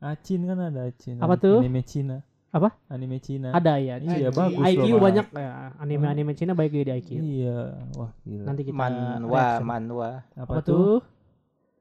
[0.00, 1.20] Acin kan ada Acin.
[1.20, 1.60] Apa tuh?
[1.60, 2.24] Anime Cina.
[2.50, 2.74] Apa?
[2.90, 3.52] Anime Cina.
[3.54, 3.94] Ada ya.
[4.00, 4.34] Iya Anjing.
[4.34, 7.10] bagus IQ loh, banyak ya, anime-anime Cina baik di IQ.
[7.14, 7.58] Iya,
[7.94, 8.44] wah gila.
[8.48, 10.98] Nanti kita manwa manwa apa, Apa tuh?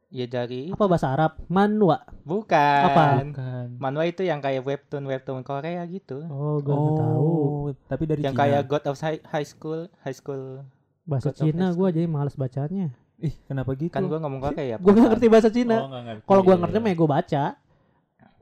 [0.09, 1.37] Ya dari Apa bahasa Arab?
[1.45, 2.01] Manwa.
[2.25, 3.05] bukan Apa?
[3.23, 3.65] Bukan.
[3.77, 7.29] manwa itu yang kayak webtoon webtoon Korea gitu Oh, gue nggak tahu.
[7.29, 8.41] Oh, tapi dari yang Cina.
[8.45, 10.65] kayak God of High, High School High School
[11.05, 12.89] Bahasa God Cina gue jadi males bacanya.
[13.19, 13.91] Ih, kenapa gitu?
[13.91, 15.77] kan gua ngomong Korea Gue gak ngerti bahasa Cina.
[15.83, 15.89] Oh.
[16.25, 17.43] Kalau gue ngerti mah ya gue baca.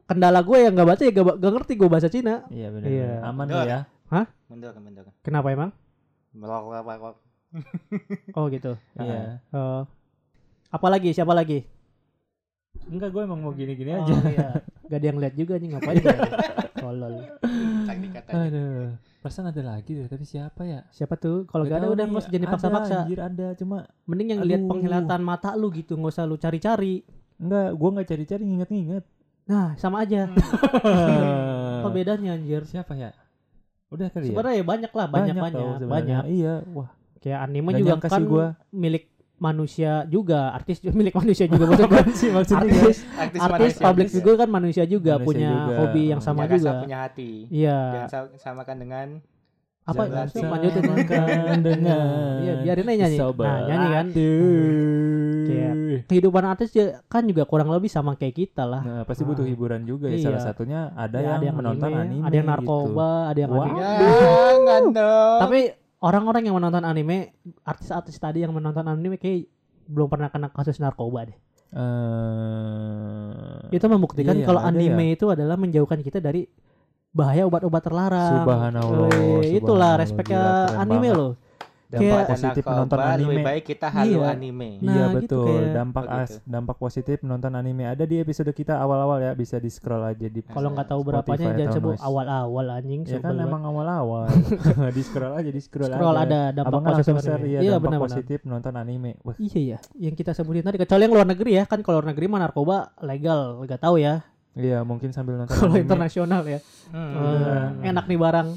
[0.07, 2.35] Kendala gue yang nggak baca ya gak, gak ngerti gue bahasa Cina.
[2.47, 2.87] Iya benar.
[2.87, 3.11] Iya.
[3.27, 3.79] Aman ya.
[4.47, 5.75] mundur mundur Kenapa emang?
[6.31, 7.15] melok melok melok
[8.37, 8.77] Oh gitu.
[8.95, 9.41] Iya.
[9.51, 9.83] Oh.
[10.67, 11.09] Apa lagi?
[11.11, 11.59] Siapa lagi?
[12.87, 14.13] Enggak, gue emang mau gini-gini Oh aja.
[14.29, 14.47] iya.
[14.87, 16.15] Gak ada yang lihat juga nih ngapain ya?
[16.81, 17.13] Tolol.
[17.83, 18.85] tak dikatain Aduh.
[19.17, 20.79] Perasaan ada lagi deh, tapi siapa ya?
[20.87, 21.43] Siapa tuh?
[21.49, 22.95] Kalau gak ada tahu udah nggak usah jadi Ada, paksa-paksa.
[23.03, 24.69] Anjir ada, cuma Mending yang lihat Aduh.
[24.71, 27.03] penglihatan mata lu gitu, nggak usah lu cari-cari.
[27.37, 29.03] enggak, gua enggak cari-cari nginget-nginget.
[29.47, 30.31] Nah, sama aja.
[30.31, 31.77] Hmm.
[31.83, 32.63] Apa bedanya anjir?
[32.63, 33.11] Siapa ya?
[33.91, 34.31] Udah kali ya.
[34.31, 35.87] Sebenarnya ya banyak lah, banyak banyak, sebenarnya.
[35.91, 36.23] banyak.
[36.31, 36.89] Iya, wah.
[37.19, 38.45] Kayak anime Nggak juga kan gua.
[38.71, 39.05] milik
[39.37, 42.03] manusia juga, artis juga milik manusia juga maksud gua.
[42.11, 42.65] sih maksudnya?
[42.65, 44.15] artis artis, artis manusia public juga.
[44.15, 45.73] figure kan manusia juga Manusia punya juga.
[45.79, 46.71] hobi yang sama Jangan juga.
[46.79, 47.79] punya hati Iya.
[47.87, 49.07] jangan sa- samakan dengan
[49.87, 52.07] Apa lanjutin Samakan dengan
[52.37, 53.17] Iya, biarin aja nyanyi.
[53.17, 54.05] sobat Nah, nyanyi kan.
[55.47, 55.73] Kayak
[56.05, 58.83] kehidupan artis ya kan juga kurang lebih sama kayak kita lah.
[58.83, 59.49] Nah, pasti butuh Ah.
[59.49, 60.19] hiburan juga ya.
[60.19, 60.25] Iya.
[60.25, 63.63] Salah satunya ada Ya, yang, menonton anime, ada yang narkoba, ada yang Wah.
[63.63, 64.91] anime.
[64.91, 65.59] dong Tapi
[66.01, 67.33] orang-orang yang menonton anime,
[67.65, 69.49] artis-artis tadi yang menonton anime kayak
[69.87, 71.37] belum pernah kena kasus narkoba deh.
[71.67, 75.15] Eh, Itu membuktikan iya, kalau ada anime ya.
[75.19, 76.47] itu adalah menjauhkan kita dari
[77.11, 78.43] bahaya obat-obat terlarang.
[78.43, 80.41] Subhanallah, Wih, itulah subhanallah, respeknya
[80.79, 81.19] anime banget.
[81.19, 81.31] loh.
[81.87, 83.41] Dampak Kayak- positif menonton lebih anime.
[83.41, 84.27] baik kita halu Iya.
[84.29, 85.45] anime Nah, iya gitu betul.
[85.47, 86.39] kayak- dampak Oh, as, gitu.
[86.45, 90.39] dampak positif menonton anime ada di episode kita awal-awal ya, bisa di scroll aja di
[90.43, 93.01] Kalau nggak tahu berapanya jangan sebut awal-awal anjing.
[93.01, 94.27] Ya kan sebel emang awal-awal.
[94.91, 96.25] di scroll aja, di scroll, Scroll aja.
[96.25, 97.47] ada dampak positif share anime.
[97.47, 98.03] ya Iya dampak benar-benar.
[98.11, 99.11] positif menonton anime.
[99.21, 102.11] Wah, Iya ya, yang kita sebutin tadi kecuali yang luar negeri ya kan kalau luar
[102.11, 104.27] negeri mah narkoba legal, nggak tahu ya.
[104.53, 106.57] iya mungkin sambil nonton Kalau internasional ya,
[106.89, 107.13] Hmm.
[107.77, 108.49] eh, enak nih barang.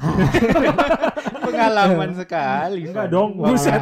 [1.42, 3.80] pengalaman sekali Enggak dong, buset.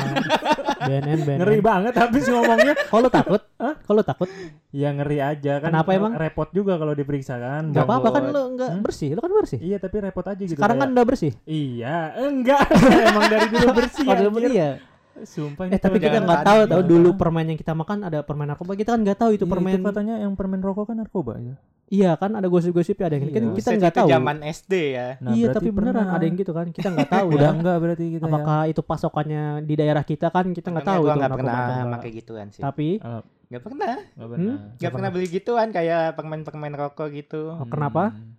[0.80, 1.38] BNN, BNN.
[1.38, 2.74] Ngeri banget habis ngomongnya.
[2.78, 3.42] Kalau takut?
[3.58, 4.28] Kalau takut?
[4.70, 5.68] Ya ngeri aja kan.
[5.68, 6.12] Kenapa emang?
[6.14, 7.70] Repot juga kalau diperiksa kan.
[7.70, 8.34] Gak apa-apa kan Gabut.
[8.34, 8.82] lu nggak Hmm?
[8.82, 9.58] bersih, lu kan bersih.
[9.58, 10.54] Iya tapi repot aja gitu.
[10.54, 11.32] Sekarang kan kayak- udah bersih.
[11.44, 12.62] Iya, enggak.
[13.08, 14.70] Emang dari dulu bersih Oh, dulu iya.
[15.18, 18.78] Sumpah Eh tapi kita nggak tahu tahu dulu permen yang kita makan ada permen narkoba
[18.78, 21.58] kita kan nggak tahu itu Iya, permen katanya yang permen rokok kan narkoba ya.
[21.88, 23.52] Iya kan ada gosip-gosip ada yang kan Iya.
[23.54, 25.08] kita Buset, nggak tahu zaman SD ya.
[25.18, 26.14] Nah, iya tapi beneran pernah.
[26.14, 29.42] ada yang gitu kan kita nggak tahu Udah ya enggak berarti kita apakah itu pasokannya
[29.62, 31.58] di daerah kita kan kita nggak tahu gua nggak pernah
[31.94, 32.60] pakai gituan sih.
[32.60, 33.24] tapi ya.
[33.48, 33.94] Nggak pernah.
[34.12, 34.56] nggak benar.
[34.76, 37.42] Nggak pernah beli gituan kayak permen-permen rokok gitu.
[37.50, 38.12] Oh, kenapa?
[38.12, 38.36] Hmm.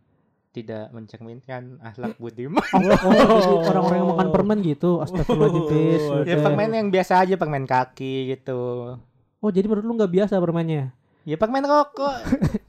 [0.49, 2.61] Tidak mencerminkan akhlak budiman.
[2.61, 2.81] oh,
[3.35, 6.03] jadi orang-orang yang makan permen gitu astagfirullahaladzim Pis.
[6.03, 8.61] Oh, ya permen yang biasa aja permen kaki gitu.
[9.39, 10.93] oh jadi menurut lu nggak biasa permennya
[11.23, 12.17] Ya permen rokok.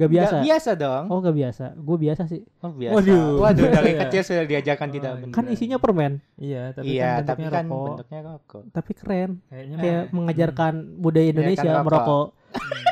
[0.00, 1.04] Gak biasa Nggak biasa dong.
[1.06, 2.94] oh gak biasa gue biasa sih Oh biasa.
[2.96, 3.28] Waduh.
[3.38, 5.34] Waduh, dari kecil sudah diajarkan tidak Oh, benar.
[5.34, 7.84] kan isinya permen Iya, tapi Iya, kan tapi bentuknya kan rokok.
[7.86, 8.62] bentuknya rokok.
[8.70, 11.84] tapi keren Kayaknya kayak mengajarkan budaya Indonesia rokok.
[11.84, 12.26] merokok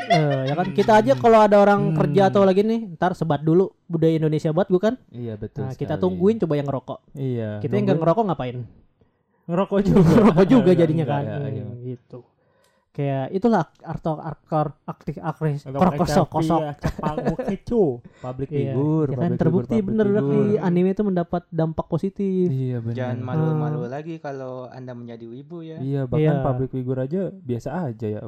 [0.09, 1.97] Eh, ya kan kita aja kalau ada orang Hmm.
[1.99, 5.65] kerja atau lagi nih ntar sebat dulu budaya Indonesia buat gue kan Iya, betul.
[5.65, 6.03] nah kita sekali.
[6.03, 7.51] tungguin coba yang ngerokok Iya.
[7.59, 8.57] kita yang nggak ngerokok ngapain
[9.47, 9.99] ngerokok juga.
[10.15, 11.65] ngerokok juga jadinya enggak, kan ya.
[11.65, 12.19] Hmm, gitu
[12.99, 15.79] kayak itulah aktor aktor aktif akris Atau
[16.27, 16.27] kosok
[16.75, 17.15] cepak,
[17.49, 18.03] kecu.
[18.19, 22.83] Public Iya, figure, ya kan terbukti bener public di anime itu mendapat dampak positif Iya,
[22.83, 22.97] benar.
[22.99, 23.25] Jangan Ah.
[23.25, 25.79] malu-malu lagi kalau Anda menjadi wibu ya.
[25.79, 26.43] Iya, bahkan Iya.
[26.43, 28.21] public figure aja biasa aja ya.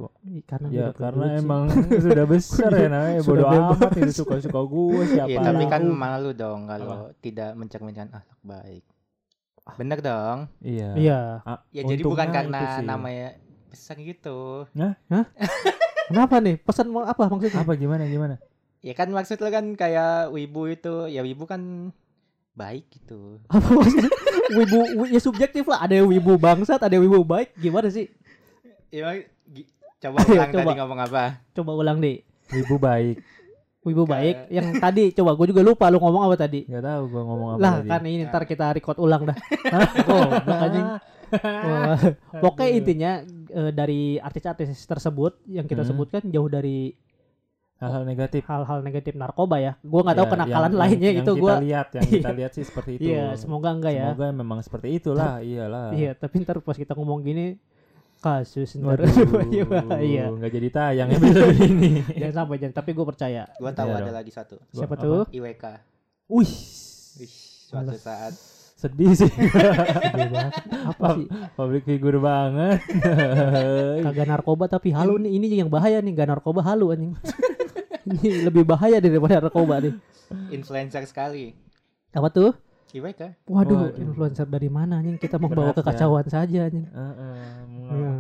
[0.45, 1.67] Karena Ya, karena emang
[2.07, 3.21] sudah besar ya namanya.
[3.21, 3.75] Bebas.
[3.75, 5.27] amat itu suka-suka gue siapa.
[5.27, 8.85] Iya, tapi kan malu dong kalau tidak mencerminkan akhlak baik.
[9.73, 10.39] Bener dong.
[10.61, 10.91] Iya.
[10.95, 11.21] iya
[11.71, 12.87] Ya jadi bukan karena itu
[13.73, 13.89] sih.
[13.89, 14.39] namanya besar gitu.
[16.07, 18.37] kenapa nih pesan mau apa maksudnya Apa gimana gimana?
[18.81, 21.93] Ya kan maksud lo kan kayak wibu itu, ya wibu kan
[22.53, 23.39] baik gitu.
[23.47, 24.11] apa maksudnya
[24.53, 28.11] wibu wi- ya subjektif lah ada yang wibu bangsat ada yang wibu baik gimana sih
[28.89, 29.07] Ya
[30.01, 30.61] coba ulang coba.
[30.65, 31.25] tadi ngomong apa?
[31.53, 33.23] coba ulang deh Ibu baik.
[33.83, 37.03] Wibu Kayak- baik yang tadi coba gue juga lupa lu ngomong apa tadi Gak tahu
[37.07, 37.89] gua ngomong apa lah tadi.
[37.89, 39.37] kan ini ntar kita record ulang dah
[40.11, 40.87] oh anjing
[42.37, 43.13] pokoknya intinya
[43.49, 45.91] eh, dari artis-artis tersebut yang kita Hmm.
[45.91, 46.93] sebutkan jauh dari
[47.77, 48.45] hal-hal negatif.
[48.45, 51.49] hal-hal negatif narkoba ya gue nggak tahu Ya, kenakalan yang- lainnya yang, itu yang gue
[51.51, 53.09] kita lihat, yang kita lihat sih seperti itu.
[53.09, 55.89] iya semoga enggak ya Semoga memang seperti itulah, iyalah.
[55.93, 57.57] iya tapi ntar pas kita ngomong gini
[58.21, 62.05] kasus ntar Waduh, iya nggak jadi tayang episode ini.
[62.13, 64.17] jangan sampai jangan tapi gue percaya Gua tahu Iya ada dong.
[64.17, 64.57] lagi satu.
[64.71, 65.03] siapa apa?
[65.03, 65.65] tuh IWK.
[66.29, 66.53] Wih,
[67.17, 68.37] Wih, suatu saat
[68.77, 69.29] sedih sih.
[70.17, 70.53] Banget.
[70.87, 72.81] apa sih Public figure banget.
[74.05, 77.13] kagak narkoba tapi halu nih ini yang bahaya nih gak narkoba halu anjing
[78.03, 79.95] ini lebih bahaya daripada narkoba nih
[80.51, 81.53] influencer sekali.
[82.11, 82.51] apa tuh
[82.91, 83.47] IWK.
[83.47, 84.01] waduh, Waduh.
[84.01, 85.83] influencer dari mana anjing kita membawa Berat ya.
[85.85, 87.35] kekacauan saja anjing Heeh,
[87.93, 88.15] ya.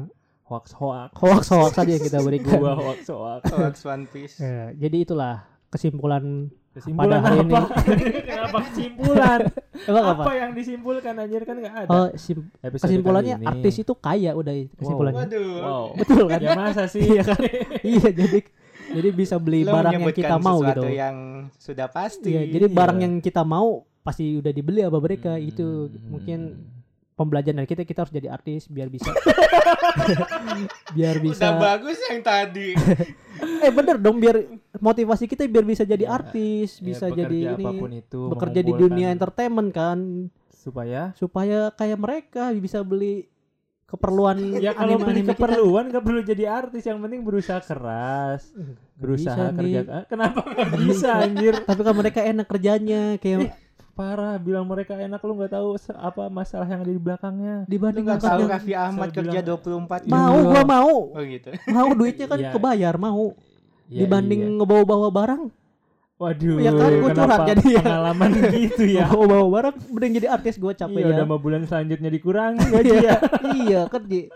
[0.44, 1.10] hoax hoax.
[1.14, 3.42] hoax hoax saja yang kita berikan Gua hoax hoax.
[3.48, 4.36] Hoax One Piece.
[4.36, 7.60] Ya, jadi itulah kesimpulan Kesimpulan Pada hari apa?
[8.30, 9.40] Kenapa kesimpulan?
[9.82, 11.90] emang apa, apa yang disimpulkan anjir kan nggak ada.
[11.90, 13.46] Oh, sim- kesimpulannya ini.
[13.48, 15.54] artis itu kaya udah kesimpulannya Waduh.
[15.58, 15.84] Wow.
[15.98, 17.02] betul kan Ya masa sih?
[17.02, 17.42] iya kan
[17.82, 18.38] iya jadi
[18.86, 21.16] jadi bisa beli Lo barang yang kita mau gitu yang
[21.56, 22.30] sudah pasti.
[22.30, 23.04] Iya, jadi barang Iya.
[23.04, 23.68] yang kita mau
[24.00, 25.50] pasti udah dibeli sama mereka Hmm.
[25.50, 25.66] itu
[26.06, 26.38] mungkin
[27.20, 29.12] pembelajaran dari kita kita harus jadi artis biar bisa
[30.96, 32.72] biar Udah bisa bagus yang tadi.
[33.64, 34.40] eh bener dong biar
[34.80, 38.20] motivasi kita biar bisa jadi Ya, artis Ya, bisa bekerja jadi apa pun ini itu
[38.32, 39.98] bekerja di dunia entertainment kan
[40.48, 43.28] supaya supaya kayak mereka bisa beli
[43.84, 45.36] keperluan ya kalau kita.
[45.36, 50.04] keperluan gak perlu jadi artis yang penting berusaha keras Nggak berusaha bisa kerja nih.
[50.08, 53.56] Kenapa nggak bisa anjir tapi kan mereka enak kerjanya kayak
[54.00, 58.22] parah bilang mereka enak lu nggak tahu apa masalah yang ada di belakangnya dibanding nggak
[58.22, 58.40] tahu.
[58.46, 60.12] Raffi Ahmad kerja bilang- 24 jam.
[60.14, 60.46] mau Iya.
[60.46, 61.50] gua mau Oh gitu.
[61.76, 62.50] mau duitnya kan Iya.
[62.50, 63.36] kebayar mau
[63.86, 64.52] Ya, dibanding iya.
[64.56, 65.42] ngebawa-bawa barang
[66.16, 67.82] waduh Ya kan, gua kenapa curhat jadi ya.
[67.82, 71.62] pengalaman gitu ya bawa-bawa barang mending jadi artis gua capek iya ya udah mau bulan
[71.62, 73.16] selanjutnya dikurangi gaji ya
[73.58, 74.28] iya kan jadi,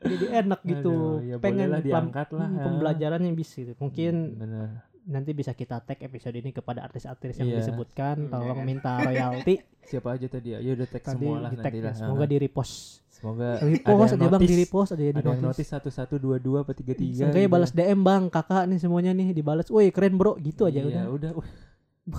[0.00, 2.62] jadi enak gitu Aduh, ya pengen pelan- diangkat lah, hmm, ya.
[2.62, 3.72] pembelajarannya bisa gitu.
[3.76, 4.68] mungkin bener
[5.04, 7.58] nanti bisa kita tag episode ini kepada artis-artis yang Iya.
[7.60, 8.26] disebutkan.
[8.26, 8.66] Hmm, tolong iya.
[8.66, 9.60] minta royalti.
[9.84, 10.58] Siapa aja tadi ya?
[10.60, 11.94] Ya udah tag semua lah di tag nanti lah.
[11.94, 12.28] semoga Ah.
[12.28, 12.74] di repost.
[13.14, 15.44] Semoga repost ada yang bang di repost di ada yang notice.
[15.44, 18.22] notice satu satu dua dua apa tiga tiga Seenggaknya balas DM bang.
[18.28, 20.36] Kakak nih semuanya nih dibalas woi keren bro.
[20.36, 21.32] Gitu aja iya, udah.
[21.32, 21.32] udah.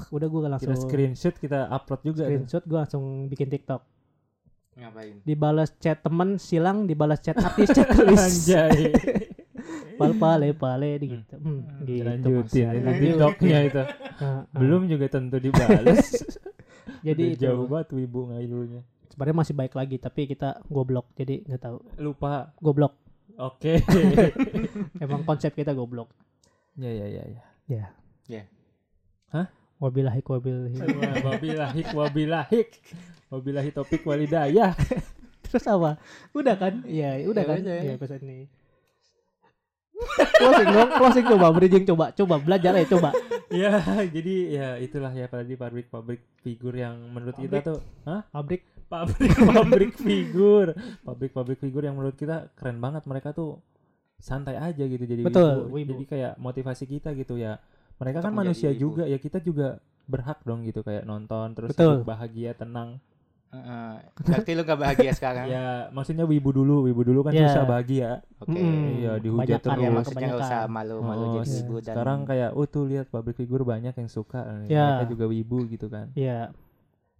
[0.09, 3.81] Udah gue langsung kita screenshot kita upload juga screenshot gue langsung bikin TikTok.
[4.75, 5.23] Ngapain?
[5.23, 8.17] dibalas chat temen silang dibalas chat artis chat tulis.
[8.25, 8.91] Anjay
[9.96, 12.52] pal pale pale gitu hmm, gitu lanjutin Mas.
[12.76, 13.02] itu Lanjut.
[13.04, 13.84] tiktoknya itu
[14.16, 14.41] Ah, ah.
[14.56, 16.08] belum juga tentu dibalas
[17.08, 18.82] jadi Udah itu jauh banget tuh ibu ngailunya
[19.12, 22.96] sebenarnya masih baik lagi tapi kita goblok jadi nggak tahu lupa goblok
[23.36, 23.74] oke
[25.04, 26.08] emang konsep kita goblok
[26.80, 27.86] ya ya ya ya ya
[28.26, 28.41] Ya.
[29.30, 29.52] Hah?
[29.78, 30.82] wabillahi wabillahi
[31.22, 32.70] wabilahik wabilahik
[33.30, 34.72] wabilahi topik walidayah
[35.46, 35.96] Terus apa?
[36.36, 36.84] Udah kan?
[36.84, 37.60] Iya, udah Ya kan?
[37.64, 38.50] Iya, episode ini.
[40.39, 41.26] Closing dong, closing.
[41.26, 43.10] Coba, bridging coba, coba belajar ya coba.
[43.54, 43.72] ya
[44.10, 48.28] jadi ya itulah ya tadi pabrik-pabrik figur yang menurut kita tuh hah?
[48.30, 48.62] Pabrik?
[48.86, 50.76] Pabrik-pabrik figur.
[51.02, 53.08] Pabrik-pabrik figur yang menurut kita keren banget.
[53.08, 53.60] Mereka tuh
[54.20, 55.76] santai aja gitu jadi Betul, wibu.
[55.76, 55.89] wibu.
[55.98, 57.60] jadi kayak motivasi kita gitu ya.
[57.98, 62.06] Mereka Untuk kan manusia juga ya kita juga berhak dong gitu kayak nonton terus Betul.
[62.06, 63.02] bahagia tenang
[63.48, 63.93] Heeh.
[64.20, 67.48] berarti lu gak bahagia sekarang ya maksudnya wibu dulu wibu dulu kan Ya.
[67.48, 69.00] susah bahagia oke Mm-mm.
[69.00, 69.93] Iya, dihujat ya terus.
[69.93, 73.34] maksudnya gak usah malu-malu Oh, jadi s- wibu dan sekarang kayak oh tuh lihat pabrik
[73.34, 75.00] figur banyak yang suka Ya.
[75.00, 76.52] mereka juga wibu gitu kan ya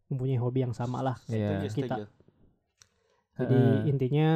[0.06, 1.16] mempunyai hobi yang sama lah.
[1.20, 1.70] setuju Iya.
[1.70, 2.04] setuju
[3.36, 3.80] Jadi Heeh.
[3.86, 4.28] intinya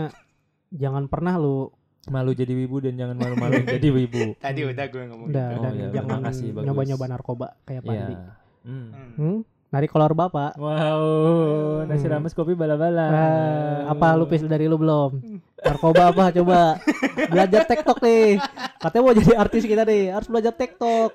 [0.69, 1.71] jangan pernah lu
[2.07, 5.57] malu jadi wibu dan jangan malu-malu jadi wibu tadi udah gue ngomong udah gitu.
[5.57, 6.65] Oh, dan iya, jangan terima kasih, bagus.
[6.65, 7.89] nyoba-nyoba narkoba kayak Iya.
[7.89, 8.15] Pandi.
[8.61, 8.87] Hmm.
[8.89, 9.11] Hmm.
[9.15, 9.39] Hmm?
[9.69, 10.57] Narik kolor bapak.
[10.57, 12.13] Wow, nasi Hmm.
[12.17, 13.05] rames kopi bala-bala.
[13.05, 15.21] Ah, apa lu pis dari lu belum?
[15.61, 16.81] Narkoba apa coba?
[17.29, 18.41] Belajar TikTok nih.
[18.75, 21.13] Katanya mau jadi artis kita nih, harus belajar TikTok.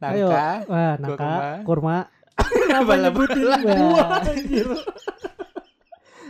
[0.00, 0.30] Ayo.
[0.30, 1.42] nangka Wah, nangka, kurma.
[1.64, 1.98] kurma.
[2.62, 4.68] Kenapa nyebutin gua anjir?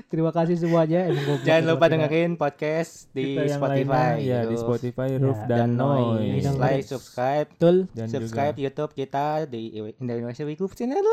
[0.09, 1.05] Terima kasih semuanya.
[1.45, 5.59] Jangan lupa dengerin podcast di Kita Spotify lainnya, ya di Roof Spotify Ya, Roof dan,
[5.59, 6.49] dan Noise.
[6.57, 7.77] Like subscribe Betul.
[7.93, 9.61] Dan subscribe juga YouTube kita di
[10.01, 11.05] Indonesia Weekly Channel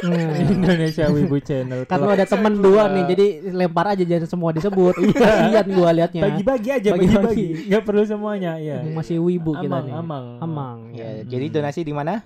[0.00, 1.84] Nah, Indonesia Wibu Channel.
[1.84, 4.98] kan lu ada temen dua nih, jadi lempar aja jangan semua disebut.
[5.14, 6.22] Kasihan gua liatnya.
[6.24, 7.46] bagi-bagi aja, Bagi-bagi.
[7.68, 8.82] Enggak perlu semuanya, ya.
[8.82, 9.94] Masih wibu kita Amang, nih.
[9.94, 10.26] amang.
[10.40, 10.78] Amang.
[10.90, 11.28] ya Hmm.
[11.28, 12.24] jadi donasi di mana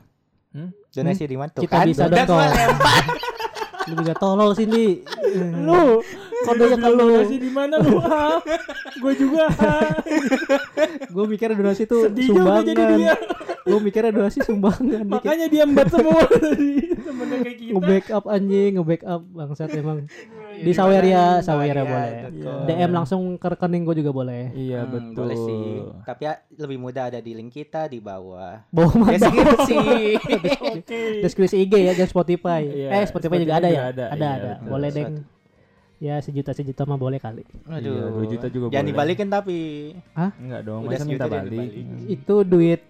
[0.55, 0.71] Hmm?
[0.89, 2.39] donasi di mana Kita kan bisa dong.
[2.39, 3.03] lempar.
[3.89, 5.01] Lu juga tolol sini.
[5.65, 6.01] Lu
[6.45, 6.99] kodenya ke lu.
[7.01, 7.97] donasi di mana lu?
[9.03, 9.45] Gue juga.
[11.09, 12.99] Gue mikirnya donasi tuh Sedih juga jadi sumbangan.
[12.99, 13.15] dia.
[13.65, 15.05] Gue mikirnya donasi sumbangan.
[15.09, 16.73] Makanya dia embat semua tadi.
[17.05, 17.71] Temennya kayak kita.
[17.71, 19.99] nge-backup anjing, nge-backup bangsat emang.
[20.55, 22.13] Di Saweria, Saweria boleh.
[22.25, 22.61] Saweria.com.
[22.65, 24.43] DM langsung ke rekening gue juga boleh.
[24.53, 25.17] Iya, Hmm, betul.
[25.19, 25.63] boleh sih
[26.05, 29.17] tapi ya lebih mudah ada di link kita di bawah Bawa mana?
[29.17, 29.77] deskripsi.
[31.25, 32.63] Deskripsi IG ya, jangan Spotify.
[32.63, 33.81] Iya, eh, Spotify, juga ada ya?
[33.89, 34.55] ada, Ada, iya.
[34.63, 34.91] Boleh.
[34.91, 35.27] Deng.
[35.97, 37.47] Ya, sejuta-sejuta mah boleh kali.
[37.65, 38.91] Aduh, Iya, dua juta juga jangan boleh.
[38.91, 39.59] dibalikin tapi
[40.15, 41.51] Enggak dong, Udah masa minta sejuta balik.
[41.51, 41.87] dibalik.
[42.09, 42.81] Itu duit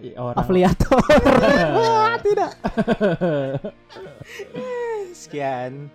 [0.00, 0.98] Ih, Orang afiliator.
[2.26, 2.52] Tidak.
[5.12, 5.90] sekian